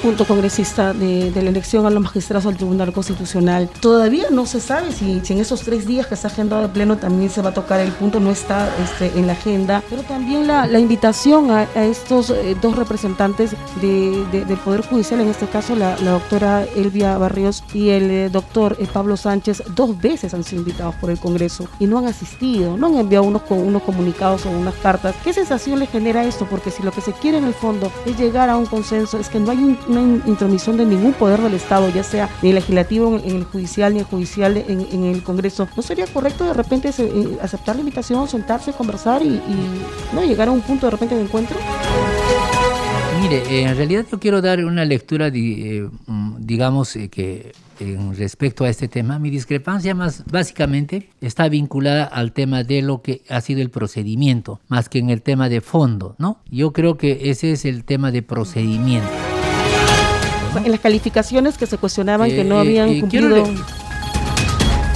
Punto, 0.04 0.26
congresista, 0.26 0.92
de, 0.92 1.32
la 1.34 1.50
elección 1.50 1.86
a 1.86 1.90
los 1.90 2.04
magistrados 2.04 2.44
del 2.44 2.58
Tribunal 2.58 2.92
Constitucional, 2.92 3.70
todavía 3.80 4.26
no 4.32 4.46
se 4.46 4.60
sabe 4.60 4.92
si, 4.92 5.22
en 5.30 5.40
esos 5.40 5.62
tres 5.62 5.88
días 5.88 6.08
que 6.08 6.16
está 6.16 6.28
agendado 6.28 6.62
de 6.64 6.68
pleno 6.68 6.98
también 6.98 7.30
se 7.30 7.42
va 7.42 7.52
a 7.52 7.54
tocar 7.54 7.80
el 7.80 7.94
punto, 7.94 8.20
no 8.20 8.30
está 8.30 8.70
este, 8.84 9.18
en 9.18 9.28
la 9.28 9.34
agenda, 9.34 9.82
pero 9.90 10.04
también 10.04 10.46
la, 10.46 10.68
invitación 10.78 11.52
a, 11.52 11.64
estos 11.86 12.32
eh, 12.32 12.54
dos 12.62 12.76
representantes 12.76 13.56
del 13.80 14.58
Poder 14.66 14.82
Judicial, 14.82 15.22
en 15.22 15.30
este 15.30 15.48
caso 15.48 15.74
la, 15.74 15.96
doctora 15.96 16.66
Elvia 16.76 17.18
Barrios 17.18 17.64
y 17.74 17.92
el 17.92 18.12
eh, 18.12 18.30
doctor 18.30 18.76
eh, 18.80 18.88
Pablo 18.92 19.16
Sánchez, 19.16 19.64
dos 19.74 19.98
veces 19.98 20.34
han 20.34 20.44
sido 20.44 20.64
invitados 20.64 20.96
por 20.96 21.12
el 21.12 21.18
Congreso 21.18 21.70
y 21.80 21.86
no 21.86 21.98
han 22.00 22.08
asistido, 22.08 22.76
no 22.76 22.88
han 22.88 22.98
enviado 22.98 23.24
unos, 23.24 23.44
unos 23.50 23.82
comunicados 23.84 24.46
o 24.46 24.50
unas 24.50 24.76
cartas. 24.76 25.16
¿Qué 25.24 25.32
sensación 25.32 25.80
le 25.80 25.88
genera 25.88 26.26
esto? 26.26 26.46
Porque 26.50 26.72
si 26.72 26.84
lo 26.84 26.92
que 26.92 27.00
se 27.00 27.14
quiere 27.14 27.38
en 27.38 27.46
el 27.46 27.54
fondo 27.54 27.90
es 28.06 28.20
llegar 28.20 28.50
a 28.50 28.58
un 28.58 28.66
consenso, 28.66 29.18
es 29.18 29.30
que 29.30 29.40
no 29.40 29.52
hay 29.52 29.78
una 29.98 30.28
intromisión 30.28 30.78
de 30.78 30.86
ningún 30.86 31.14
poder 31.14 31.42
del 31.42 31.54
Estado, 31.54 31.90
ya 31.90 32.04
sea 32.04 32.30
ni 32.42 32.52
legislativo 32.54 33.20
en 33.24 33.36
el 33.38 33.44
judicial 33.44 33.94
ni 33.94 34.00
el 34.00 34.06
judicial 34.06 34.58
en, 34.58 35.04
el 35.04 35.24
Congreso. 35.24 35.68
¿No 35.76 35.82
sería 35.82 36.08
correcto 36.08 36.46
de 36.46 36.54
repente 36.54 36.90
eh, 36.98 37.38
aceptar 37.42 37.76
la 37.76 37.82
invitación, 37.82 38.28
sentarse, 38.28 38.74
conversar 38.74 39.22
y, 39.24 39.42
¿no? 40.14 40.24
llegar 40.24 40.48
a 40.48 40.52
un 40.52 40.62
punto 40.62 40.88
de 40.88 40.92
repente 40.92 41.16
de 41.16 41.22
encuentro? 41.22 41.58
Mire, 43.22 43.44
eh, 43.50 43.64
en 43.64 43.78
realidad 43.78 44.06
yo 44.12 44.20
quiero 44.20 44.42
dar 44.42 44.64
una 44.66 44.84
lectura, 44.84 45.30
eh, 45.34 45.88
mm, 46.08 46.36
digamos, 46.40 46.98
que 47.12 47.54
en 47.80 48.16
respecto 48.16 48.66
a 48.66 48.70
este 48.70 48.88
tema, 48.88 49.20
mi 49.20 49.30
discrepancia 49.30 49.96
más 49.96 50.24
básicamente 50.30 51.10
está 51.22 51.50
vinculada 51.50 52.04
al 52.06 52.34
tema 52.34 52.64
de 52.64 52.82
lo 52.82 53.02
que 53.02 53.22
ha 53.30 53.42
sido 53.42 53.62
el 53.62 53.70
procedimiento, 53.70 54.60
más 54.68 54.90
que 54.90 55.00
en 55.00 55.10
el 55.10 55.22
tema 55.22 55.50
de 55.50 55.62
fondo, 55.62 56.16
¿no? 56.18 56.40
Yo 56.50 56.74
creo 56.74 56.98
que 56.98 57.30
ese 57.30 57.52
es 57.52 57.66
el 57.66 57.84
tema 57.84 58.12
de 58.12 58.22
procedimiento. 58.22 59.33
En 60.56 60.72
las 60.72 60.80
calificaciones 60.80 61.58
que 61.58 61.66
se 61.66 61.78
cuestionaban 61.78 62.30
que 62.30 62.44
no 62.44 62.56
eh, 62.56 62.60
habían 62.60 62.90
eh, 62.90 63.00
cumplido... 63.02 63.46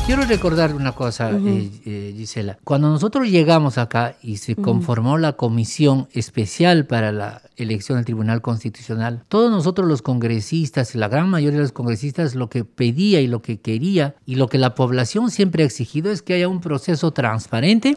Quiero 0.07 0.23
recordar 0.23 0.73
una 0.73 0.93
cosa, 0.93 1.31
eh, 1.31 1.69
eh, 1.85 2.13
Gisela. 2.15 2.57
Cuando 2.63 2.89
nosotros 2.89 3.27
llegamos 3.27 3.77
acá 3.77 4.15
y 4.23 4.37
se 4.37 4.55
conformó 4.55 5.17
la 5.17 5.33
comisión 5.33 6.07
especial 6.13 6.85
para 6.85 7.11
la 7.11 7.41
elección 7.57 7.97
del 7.97 8.05
Tribunal 8.05 8.41
Constitucional, 8.41 9.23
todos 9.27 9.51
nosotros 9.51 9.87
los 9.87 10.01
congresistas, 10.01 10.95
la 10.95 11.07
gran 11.07 11.29
mayoría 11.29 11.57
de 11.57 11.63
los 11.63 11.71
congresistas, 11.71 12.35
lo 12.35 12.49
que 12.49 12.63
pedía 12.63 13.21
y 13.21 13.27
lo 13.27 13.41
que 13.41 13.59
quería 13.59 14.15
y 14.25 14.35
lo 14.35 14.47
que 14.47 14.57
la 14.57 14.75
población 14.75 15.31
siempre 15.31 15.63
ha 15.63 15.65
exigido 15.65 16.11
es 16.11 16.21
que 16.21 16.33
haya 16.33 16.47
un 16.47 16.61
proceso 16.61 17.11
transparente, 17.11 17.95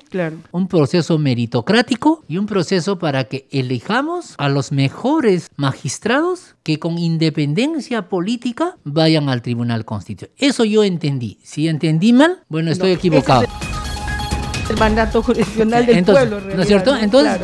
un 0.51 0.69
proceso 0.69 1.19
meritocrático 1.19 2.25
y 2.29 2.39
un 2.39 2.47
proceso 2.47 2.99
para 2.99 3.25
que 3.25 3.47
elijamos 3.51 4.35
a 4.39 4.49
los 4.49 4.73
mejores 4.73 5.49
magistrados 5.57 6.57
que 6.63 6.79
con 6.79 6.99
independencia 6.99 8.09
política 8.09 8.77
vayan 8.85 9.29
al 9.29 9.43
Tribunal 9.43 9.85
Constitucional. 9.85 10.35
Eso 10.39 10.65
yo 10.65 10.85
entendí. 10.85 11.39
Si 11.43 11.69
entendí 11.69 12.13
mal? 12.13 12.41
Bueno, 12.49 12.71
estoy 12.71 12.93
equivocado. 12.93 13.45
el 14.69 14.77
mandato 14.79 15.23
jurisdiccional 15.23 15.87
del 15.87 16.05
pueblo. 16.05 16.41
¿No 16.41 16.63
es 16.63 16.69
cierto? 16.69 16.97
Entonces, 16.97 17.41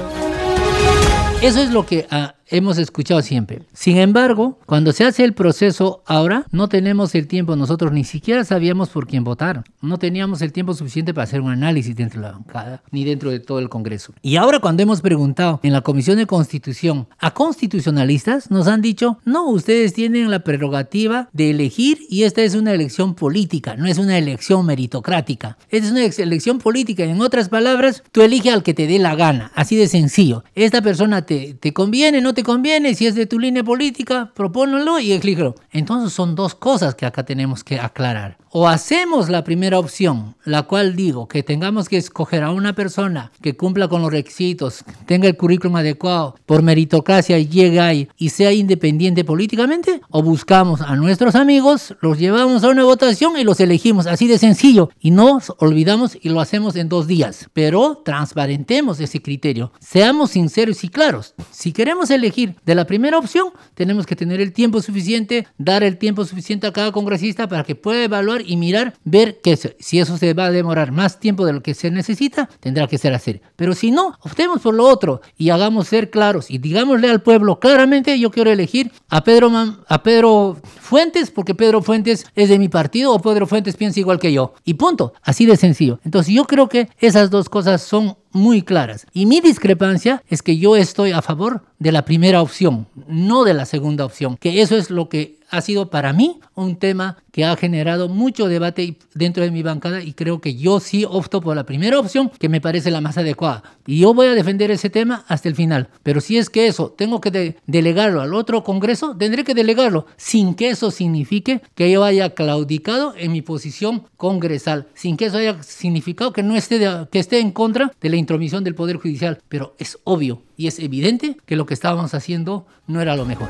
eso 1.42 1.60
es 1.60 1.70
lo 1.70 1.84
que 1.84 2.06
a, 2.10 2.34
hemos 2.48 2.78
escuchado 2.78 3.22
siempre. 3.22 3.62
Sin 3.72 3.96
embargo, 3.96 4.58
cuando 4.66 4.92
se 4.92 5.04
hace 5.04 5.24
el 5.24 5.34
proceso 5.34 6.02
ahora, 6.06 6.46
no 6.50 6.68
tenemos 6.68 7.14
el 7.14 7.26
tiempo, 7.26 7.56
nosotros 7.56 7.92
ni 7.92 8.04
siquiera 8.04 8.44
sabíamos 8.44 8.90
por 8.90 9.06
quién 9.06 9.24
votar. 9.24 9.64
No 9.80 9.98
teníamos 9.98 10.42
el 10.42 10.52
tiempo 10.52 10.74
suficiente 10.74 11.14
para 11.14 11.24
hacer 11.24 11.40
un 11.40 11.50
análisis 11.50 11.96
dentro 11.96 12.20
de 12.20 12.26
la 12.28 12.32
bancada, 12.32 12.82
ni 12.90 13.04
dentro 13.04 13.30
de 13.30 13.40
todo 13.40 13.58
el 13.58 13.68
Congreso. 13.68 14.12
Y 14.22 14.36
ahora 14.36 14.60
cuando 14.60 14.82
hemos 14.82 15.00
preguntado 15.00 15.60
en 15.62 15.72
la 15.72 15.80
Comisión 15.80 16.16
de 16.16 16.26
Constitución 16.26 17.08
a 17.18 17.32
constitucionalistas, 17.32 18.50
nos 18.50 18.66
han 18.68 18.82
dicho, 18.82 19.18
no, 19.24 19.48
ustedes 19.48 19.92
tienen 19.94 20.30
la 20.30 20.40
prerrogativa 20.40 21.28
de 21.32 21.50
elegir 21.50 21.98
y 22.08 22.24
esta 22.24 22.42
es 22.42 22.54
una 22.54 22.72
elección 22.72 23.14
política, 23.14 23.76
no 23.76 23.86
es 23.86 23.98
una 23.98 24.18
elección 24.18 24.64
meritocrática. 24.66 25.58
Esta 25.70 25.86
es 25.86 25.92
una 25.92 26.04
elección 26.04 26.58
política. 26.58 27.04
En 27.04 27.20
otras 27.20 27.48
palabras, 27.48 28.02
tú 28.12 28.22
eliges 28.22 28.52
al 28.52 28.62
que 28.62 28.74
te 28.74 28.86
dé 28.86 28.98
la 28.98 29.14
gana, 29.14 29.50
así 29.54 29.76
de 29.76 29.88
sencillo. 29.88 30.44
Esta 30.54 30.82
persona 30.82 31.22
te, 31.22 31.54
te 31.54 31.72
conviene, 31.72 32.20
no 32.20 32.34
te 32.36 32.44
conviene, 32.44 32.94
si 32.94 33.06
es 33.06 33.14
de 33.14 33.26
tu 33.26 33.38
línea 33.38 33.64
política, 33.64 34.30
propónelo 34.34 35.00
y 35.00 35.12
elígelo. 35.12 35.54
Entonces 35.72 36.12
son 36.12 36.34
dos 36.34 36.54
cosas 36.54 36.94
que 36.94 37.06
acá 37.06 37.24
tenemos 37.24 37.64
que 37.64 37.80
aclarar. 37.80 38.36
O 38.58 38.68
hacemos 38.68 39.28
la 39.28 39.44
primera 39.44 39.78
opción, 39.78 40.34
la 40.46 40.62
cual 40.62 40.96
digo 40.96 41.28
que 41.28 41.42
tengamos 41.42 41.90
que 41.90 41.98
escoger 41.98 42.42
a 42.42 42.52
una 42.52 42.74
persona 42.74 43.30
que 43.42 43.54
cumpla 43.54 43.86
con 43.86 44.00
los 44.00 44.10
requisitos, 44.10 44.82
tenga 45.04 45.28
el 45.28 45.36
currículum 45.36 45.76
adecuado, 45.76 46.36
por 46.46 46.62
meritocracia 46.62 47.38
llegue 47.38 47.80
ahí 47.80 48.08
y 48.16 48.30
sea 48.30 48.54
independiente 48.54 49.24
políticamente, 49.24 50.00
o 50.08 50.22
buscamos 50.22 50.80
a 50.80 50.96
nuestros 50.96 51.34
amigos, 51.34 51.94
los 52.00 52.18
llevamos 52.18 52.64
a 52.64 52.70
una 52.70 52.84
votación 52.84 53.38
y 53.38 53.44
los 53.44 53.60
elegimos, 53.60 54.06
así 54.06 54.26
de 54.26 54.38
sencillo, 54.38 54.88
y 55.00 55.10
nos 55.10 55.52
olvidamos 55.58 56.16
y 56.18 56.30
lo 56.30 56.40
hacemos 56.40 56.76
en 56.76 56.88
dos 56.88 57.06
días. 57.06 57.50
Pero 57.52 58.00
transparentemos 58.06 59.00
ese 59.00 59.20
criterio, 59.20 59.70
seamos 59.80 60.30
sinceros 60.30 60.82
y 60.82 60.88
claros. 60.88 61.34
Si 61.50 61.72
queremos 61.72 62.08
elegir 62.08 62.56
de 62.64 62.74
la 62.74 62.86
primera 62.86 63.18
opción, 63.18 63.48
tenemos 63.74 64.06
que 64.06 64.16
tener 64.16 64.40
el 64.40 64.54
tiempo 64.54 64.80
suficiente, 64.80 65.46
dar 65.58 65.82
el 65.82 65.98
tiempo 65.98 66.24
suficiente 66.24 66.66
a 66.66 66.72
cada 66.72 66.90
congresista 66.90 67.48
para 67.48 67.62
que 67.62 67.74
pueda 67.74 68.02
evaluar 68.02 68.45
y 68.46 68.56
mirar, 68.56 68.94
ver 69.04 69.40
que 69.40 69.56
si 69.56 69.98
eso 69.98 70.16
se 70.16 70.34
va 70.34 70.46
a 70.46 70.50
demorar 70.50 70.92
más 70.92 71.20
tiempo 71.20 71.44
de 71.44 71.52
lo 71.52 71.62
que 71.62 71.74
se 71.74 71.90
necesita, 71.90 72.48
tendrá 72.60 72.86
que 72.86 72.98
ser 72.98 73.12
así. 73.14 73.40
Pero 73.56 73.74
si 73.74 73.90
no, 73.90 74.14
optemos 74.20 74.60
por 74.60 74.74
lo 74.74 74.84
otro 74.84 75.20
y 75.36 75.50
hagamos 75.50 75.88
ser 75.88 76.10
claros 76.10 76.50
y 76.50 76.58
digámosle 76.58 77.10
al 77.10 77.22
pueblo 77.22 77.58
claramente, 77.58 78.18
yo 78.18 78.30
quiero 78.30 78.50
elegir 78.50 78.92
a 79.08 79.24
Pedro, 79.24 79.50
a 79.88 80.02
Pedro 80.02 80.56
Fuentes 80.80 81.30
porque 81.30 81.54
Pedro 81.54 81.82
Fuentes 81.82 82.26
es 82.34 82.48
de 82.48 82.58
mi 82.58 82.68
partido 82.68 83.12
o 83.12 83.20
Pedro 83.20 83.46
Fuentes 83.46 83.76
piensa 83.76 84.00
igual 84.00 84.18
que 84.18 84.32
yo. 84.32 84.54
Y 84.64 84.74
punto, 84.74 85.12
así 85.22 85.46
de 85.46 85.56
sencillo. 85.56 86.00
Entonces 86.04 86.34
yo 86.34 86.44
creo 86.44 86.68
que 86.68 86.88
esas 86.98 87.30
dos 87.30 87.48
cosas 87.48 87.82
son 87.82 88.16
muy 88.36 88.62
claras. 88.62 89.06
Y 89.12 89.26
mi 89.26 89.40
discrepancia 89.40 90.22
es 90.28 90.42
que 90.42 90.58
yo 90.58 90.76
estoy 90.76 91.12
a 91.12 91.22
favor 91.22 91.62
de 91.78 91.92
la 91.92 92.04
primera 92.04 92.42
opción, 92.42 92.86
no 93.08 93.44
de 93.44 93.54
la 93.54 93.66
segunda 93.66 94.04
opción, 94.04 94.36
que 94.36 94.60
eso 94.62 94.76
es 94.76 94.90
lo 94.90 95.08
que 95.08 95.36
ha 95.50 95.60
sido 95.60 95.90
para 95.90 96.12
mí 96.12 96.40
un 96.54 96.76
tema 96.76 97.18
que 97.30 97.44
ha 97.44 97.56
generado 97.56 98.08
mucho 98.08 98.48
debate 98.48 98.96
dentro 99.14 99.44
de 99.44 99.50
mi 99.50 99.62
bancada 99.62 100.02
y 100.02 100.12
creo 100.12 100.40
que 100.40 100.54
yo 100.54 100.80
sí 100.80 101.04
opto 101.08 101.40
por 101.40 101.54
la 101.54 101.66
primera 101.66 101.98
opción 101.98 102.30
que 102.38 102.48
me 102.48 102.60
parece 102.60 102.90
la 102.90 103.00
más 103.00 103.18
adecuada. 103.18 103.62
Y 103.86 104.00
yo 104.00 104.14
voy 104.14 104.26
a 104.26 104.34
defender 104.34 104.70
ese 104.70 104.90
tema 104.90 105.24
hasta 105.28 105.48
el 105.48 105.54
final. 105.54 105.88
Pero 106.02 106.20
si 106.20 106.38
es 106.38 106.50
que 106.50 106.66
eso 106.66 106.94
tengo 106.96 107.20
que 107.20 107.56
delegarlo 107.66 108.22
al 108.22 108.34
otro 108.34 108.64
Congreso, 108.64 109.14
tendré 109.16 109.44
que 109.44 109.54
delegarlo 109.54 110.06
sin 110.16 110.54
que 110.54 110.70
eso 110.70 110.90
signifique 110.90 111.60
que 111.74 111.90
yo 111.90 112.04
haya 112.04 112.30
claudicado 112.30 113.14
en 113.16 113.32
mi 113.32 113.42
posición 113.42 114.04
congresal, 114.16 114.86
sin 114.94 115.16
que 115.16 115.26
eso 115.26 115.36
haya 115.36 115.62
significado 115.62 116.32
que 116.32 116.42
no 116.42 116.56
esté, 116.56 116.80
que 117.10 117.18
esté 117.18 117.40
en 117.40 117.50
contra 117.50 117.92
de 118.00 118.08
la 118.08 118.16
intromisión 118.26 118.64
del 118.64 118.74
Poder 118.74 118.96
Judicial. 118.96 119.40
Pero 119.48 119.76
es 119.78 119.98
obvio 120.04 120.42
y 120.56 120.66
es 120.66 120.78
evidente 120.80 121.36
que 121.46 121.56
lo 121.56 121.64
que 121.64 121.74
estábamos 121.74 122.12
haciendo 122.12 122.66
no 122.86 123.00
era 123.00 123.16
lo 123.16 123.24
mejor. 123.24 123.48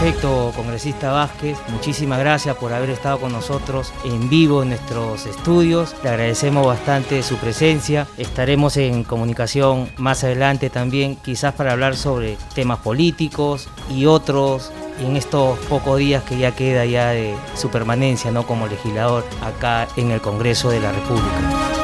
Perfecto, 0.00 0.52
congresista 0.54 1.10
Vázquez. 1.10 1.58
Muchísimas 1.70 2.20
gracias 2.20 2.56
por 2.56 2.72
haber 2.72 2.90
estado 2.90 3.18
con 3.18 3.32
nosotros 3.32 3.92
en 4.04 4.28
vivo 4.28 4.62
en 4.62 4.68
nuestros 4.68 5.26
estudios. 5.26 5.96
Le 6.04 6.10
agradecemos 6.10 6.64
bastante 6.64 7.20
su 7.24 7.36
presencia. 7.36 8.06
Estaremos 8.16 8.76
en 8.76 9.02
comunicación 9.02 9.88
más 9.96 10.22
adelante 10.22 10.70
también, 10.70 11.16
quizás 11.16 11.52
para 11.54 11.72
hablar 11.72 11.96
sobre 11.96 12.36
temas 12.54 12.78
políticos 12.78 13.68
y 13.90 14.06
otros 14.06 14.70
en 15.00 15.16
estos 15.16 15.58
pocos 15.66 15.98
días 15.98 16.22
que 16.22 16.38
ya 16.38 16.54
queda 16.54 16.84
ya 16.84 17.08
de 17.08 17.34
su 17.56 17.68
permanencia 17.68 18.30
¿no? 18.30 18.46
como 18.46 18.68
legislador 18.68 19.24
acá 19.40 19.88
en 19.96 20.12
el 20.12 20.20
Congreso 20.20 20.70
de 20.70 20.80
la 20.80 20.92
República. 20.92 21.77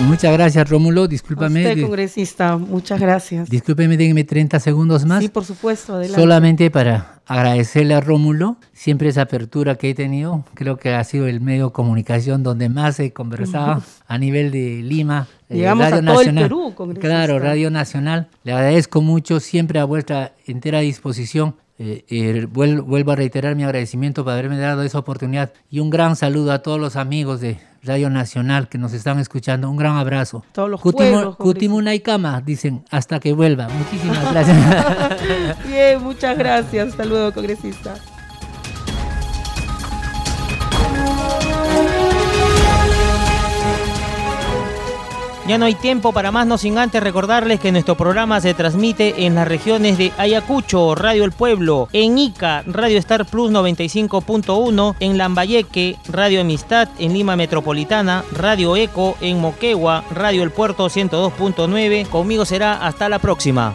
Muchas 0.00 0.32
gracias, 0.32 0.68
Rómulo. 0.68 1.06
Discúlpame. 1.06 1.68
usted, 1.68 1.82
congresista, 1.82 2.56
muchas 2.56 3.00
gracias. 3.00 3.48
Discúlpeme, 3.48 3.96
déjeme 3.96 4.24
30 4.24 4.58
segundos 4.60 5.04
más. 5.04 5.22
Sí, 5.22 5.28
por 5.28 5.44
supuesto. 5.44 5.94
Adelante. 5.94 6.20
Solamente 6.20 6.70
para 6.70 7.20
agradecerle 7.26 7.94
a 7.94 8.00
Rómulo 8.00 8.56
siempre 8.72 9.08
esa 9.08 9.22
apertura 9.22 9.76
que 9.76 9.90
he 9.90 9.94
tenido. 9.94 10.44
Creo 10.54 10.76
que 10.78 10.92
ha 10.94 11.02
sido 11.04 11.26
el 11.26 11.40
medio 11.40 11.66
de 11.66 11.72
comunicación 11.72 12.42
donde 12.42 12.68
más 12.68 12.98
he 13.00 13.12
conversado 13.12 13.82
a 14.06 14.18
nivel 14.18 14.50
de 14.50 14.82
Lima. 14.82 15.28
Eh, 15.48 15.58
Llegamos 15.58 15.84
Radio 15.84 15.96
a 15.96 16.00
todo 16.00 16.14
Nacional. 16.16 16.42
el 16.44 16.48
Perú, 16.50 16.74
congresista. 16.74 17.08
Claro, 17.08 17.38
Radio 17.38 17.70
Nacional. 17.70 18.28
Le 18.42 18.52
agradezco 18.52 19.00
mucho, 19.00 19.38
siempre 19.40 19.78
a 19.78 19.84
vuestra 19.84 20.32
entera 20.46 20.80
disposición. 20.80 21.54
Eh, 21.76 22.04
eh, 22.08 22.46
vuelvo 22.48 23.12
a 23.12 23.16
reiterar 23.16 23.56
mi 23.56 23.64
agradecimiento 23.64 24.22
por 24.22 24.32
haberme 24.32 24.56
dado 24.58 24.82
esa 24.84 24.98
oportunidad 25.00 25.52
y 25.68 25.80
un 25.80 25.90
gran 25.90 26.14
saludo 26.14 26.52
a 26.52 26.60
todos 26.60 26.78
los 26.78 26.94
amigos 26.94 27.40
de 27.40 27.58
Radio 27.82 28.10
Nacional 28.10 28.68
que 28.68 28.78
nos 28.78 28.92
están 28.92 29.18
escuchando. 29.18 29.68
Un 29.68 29.76
gran 29.76 29.96
abrazo. 29.96 30.44
Todos 30.52 30.70
los 30.70 30.80
y 31.94 32.00
cama 32.00 32.40
dicen, 32.40 32.84
hasta 32.90 33.18
que 33.18 33.32
vuelva. 33.32 33.68
Muchísimas 33.68 34.32
gracias. 34.32 35.66
Bien, 35.66 36.02
muchas 36.02 36.38
gracias. 36.38 36.88
Hasta 36.90 37.04
luego, 37.04 37.32
congresista. 37.32 37.94
Ya 45.46 45.58
no 45.58 45.66
hay 45.66 45.74
tiempo 45.74 46.12
para 46.12 46.30
más, 46.30 46.46
no 46.46 46.56
sin 46.56 46.78
antes 46.78 47.02
recordarles 47.02 47.60
que 47.60 47.70
nuestro 47.70 47.96
programa 47.96 48.40
se 48.40 48.54
transmite 48.54 49.26
en 49.26 49.34
las 49.34 49.46
regiones 49.46 49.98
de 49.98 50.10
Ayacucho, 50.16 50.94
Radio 50.94 51.24
El 51.24 51.32
Pueblo, 51.32 51.88
en 51.92 52.16
Ica, 52.16 52.62
Radio 52.66 52.98
Star 52.98 53.26
Plus 53.26 53.50
95.1, 53.50 54.96
en 55.00 55.18
Lambayeque, 55.18 55.98
Radio 56.08 56.40
Amistad, 56.40 56.88
en 56.98 57.12
Lima 57.12 57.36
Metropolitana, 57.36 58.24
Radio 58.32 58.74
Eco, 58.74 59.18
en 59.20 59.38
Moquegua, 59.40 60.02
Radio 60.10 60.42
El 60.42 60.50
Puerto 60.50 60.86
102.9. 60.86 62.08
Conmigo 62.08 62.46
será 62.46 62.86
hasta 62.86 63.10
la 63.10 63.18
próxima. 63.18 63.74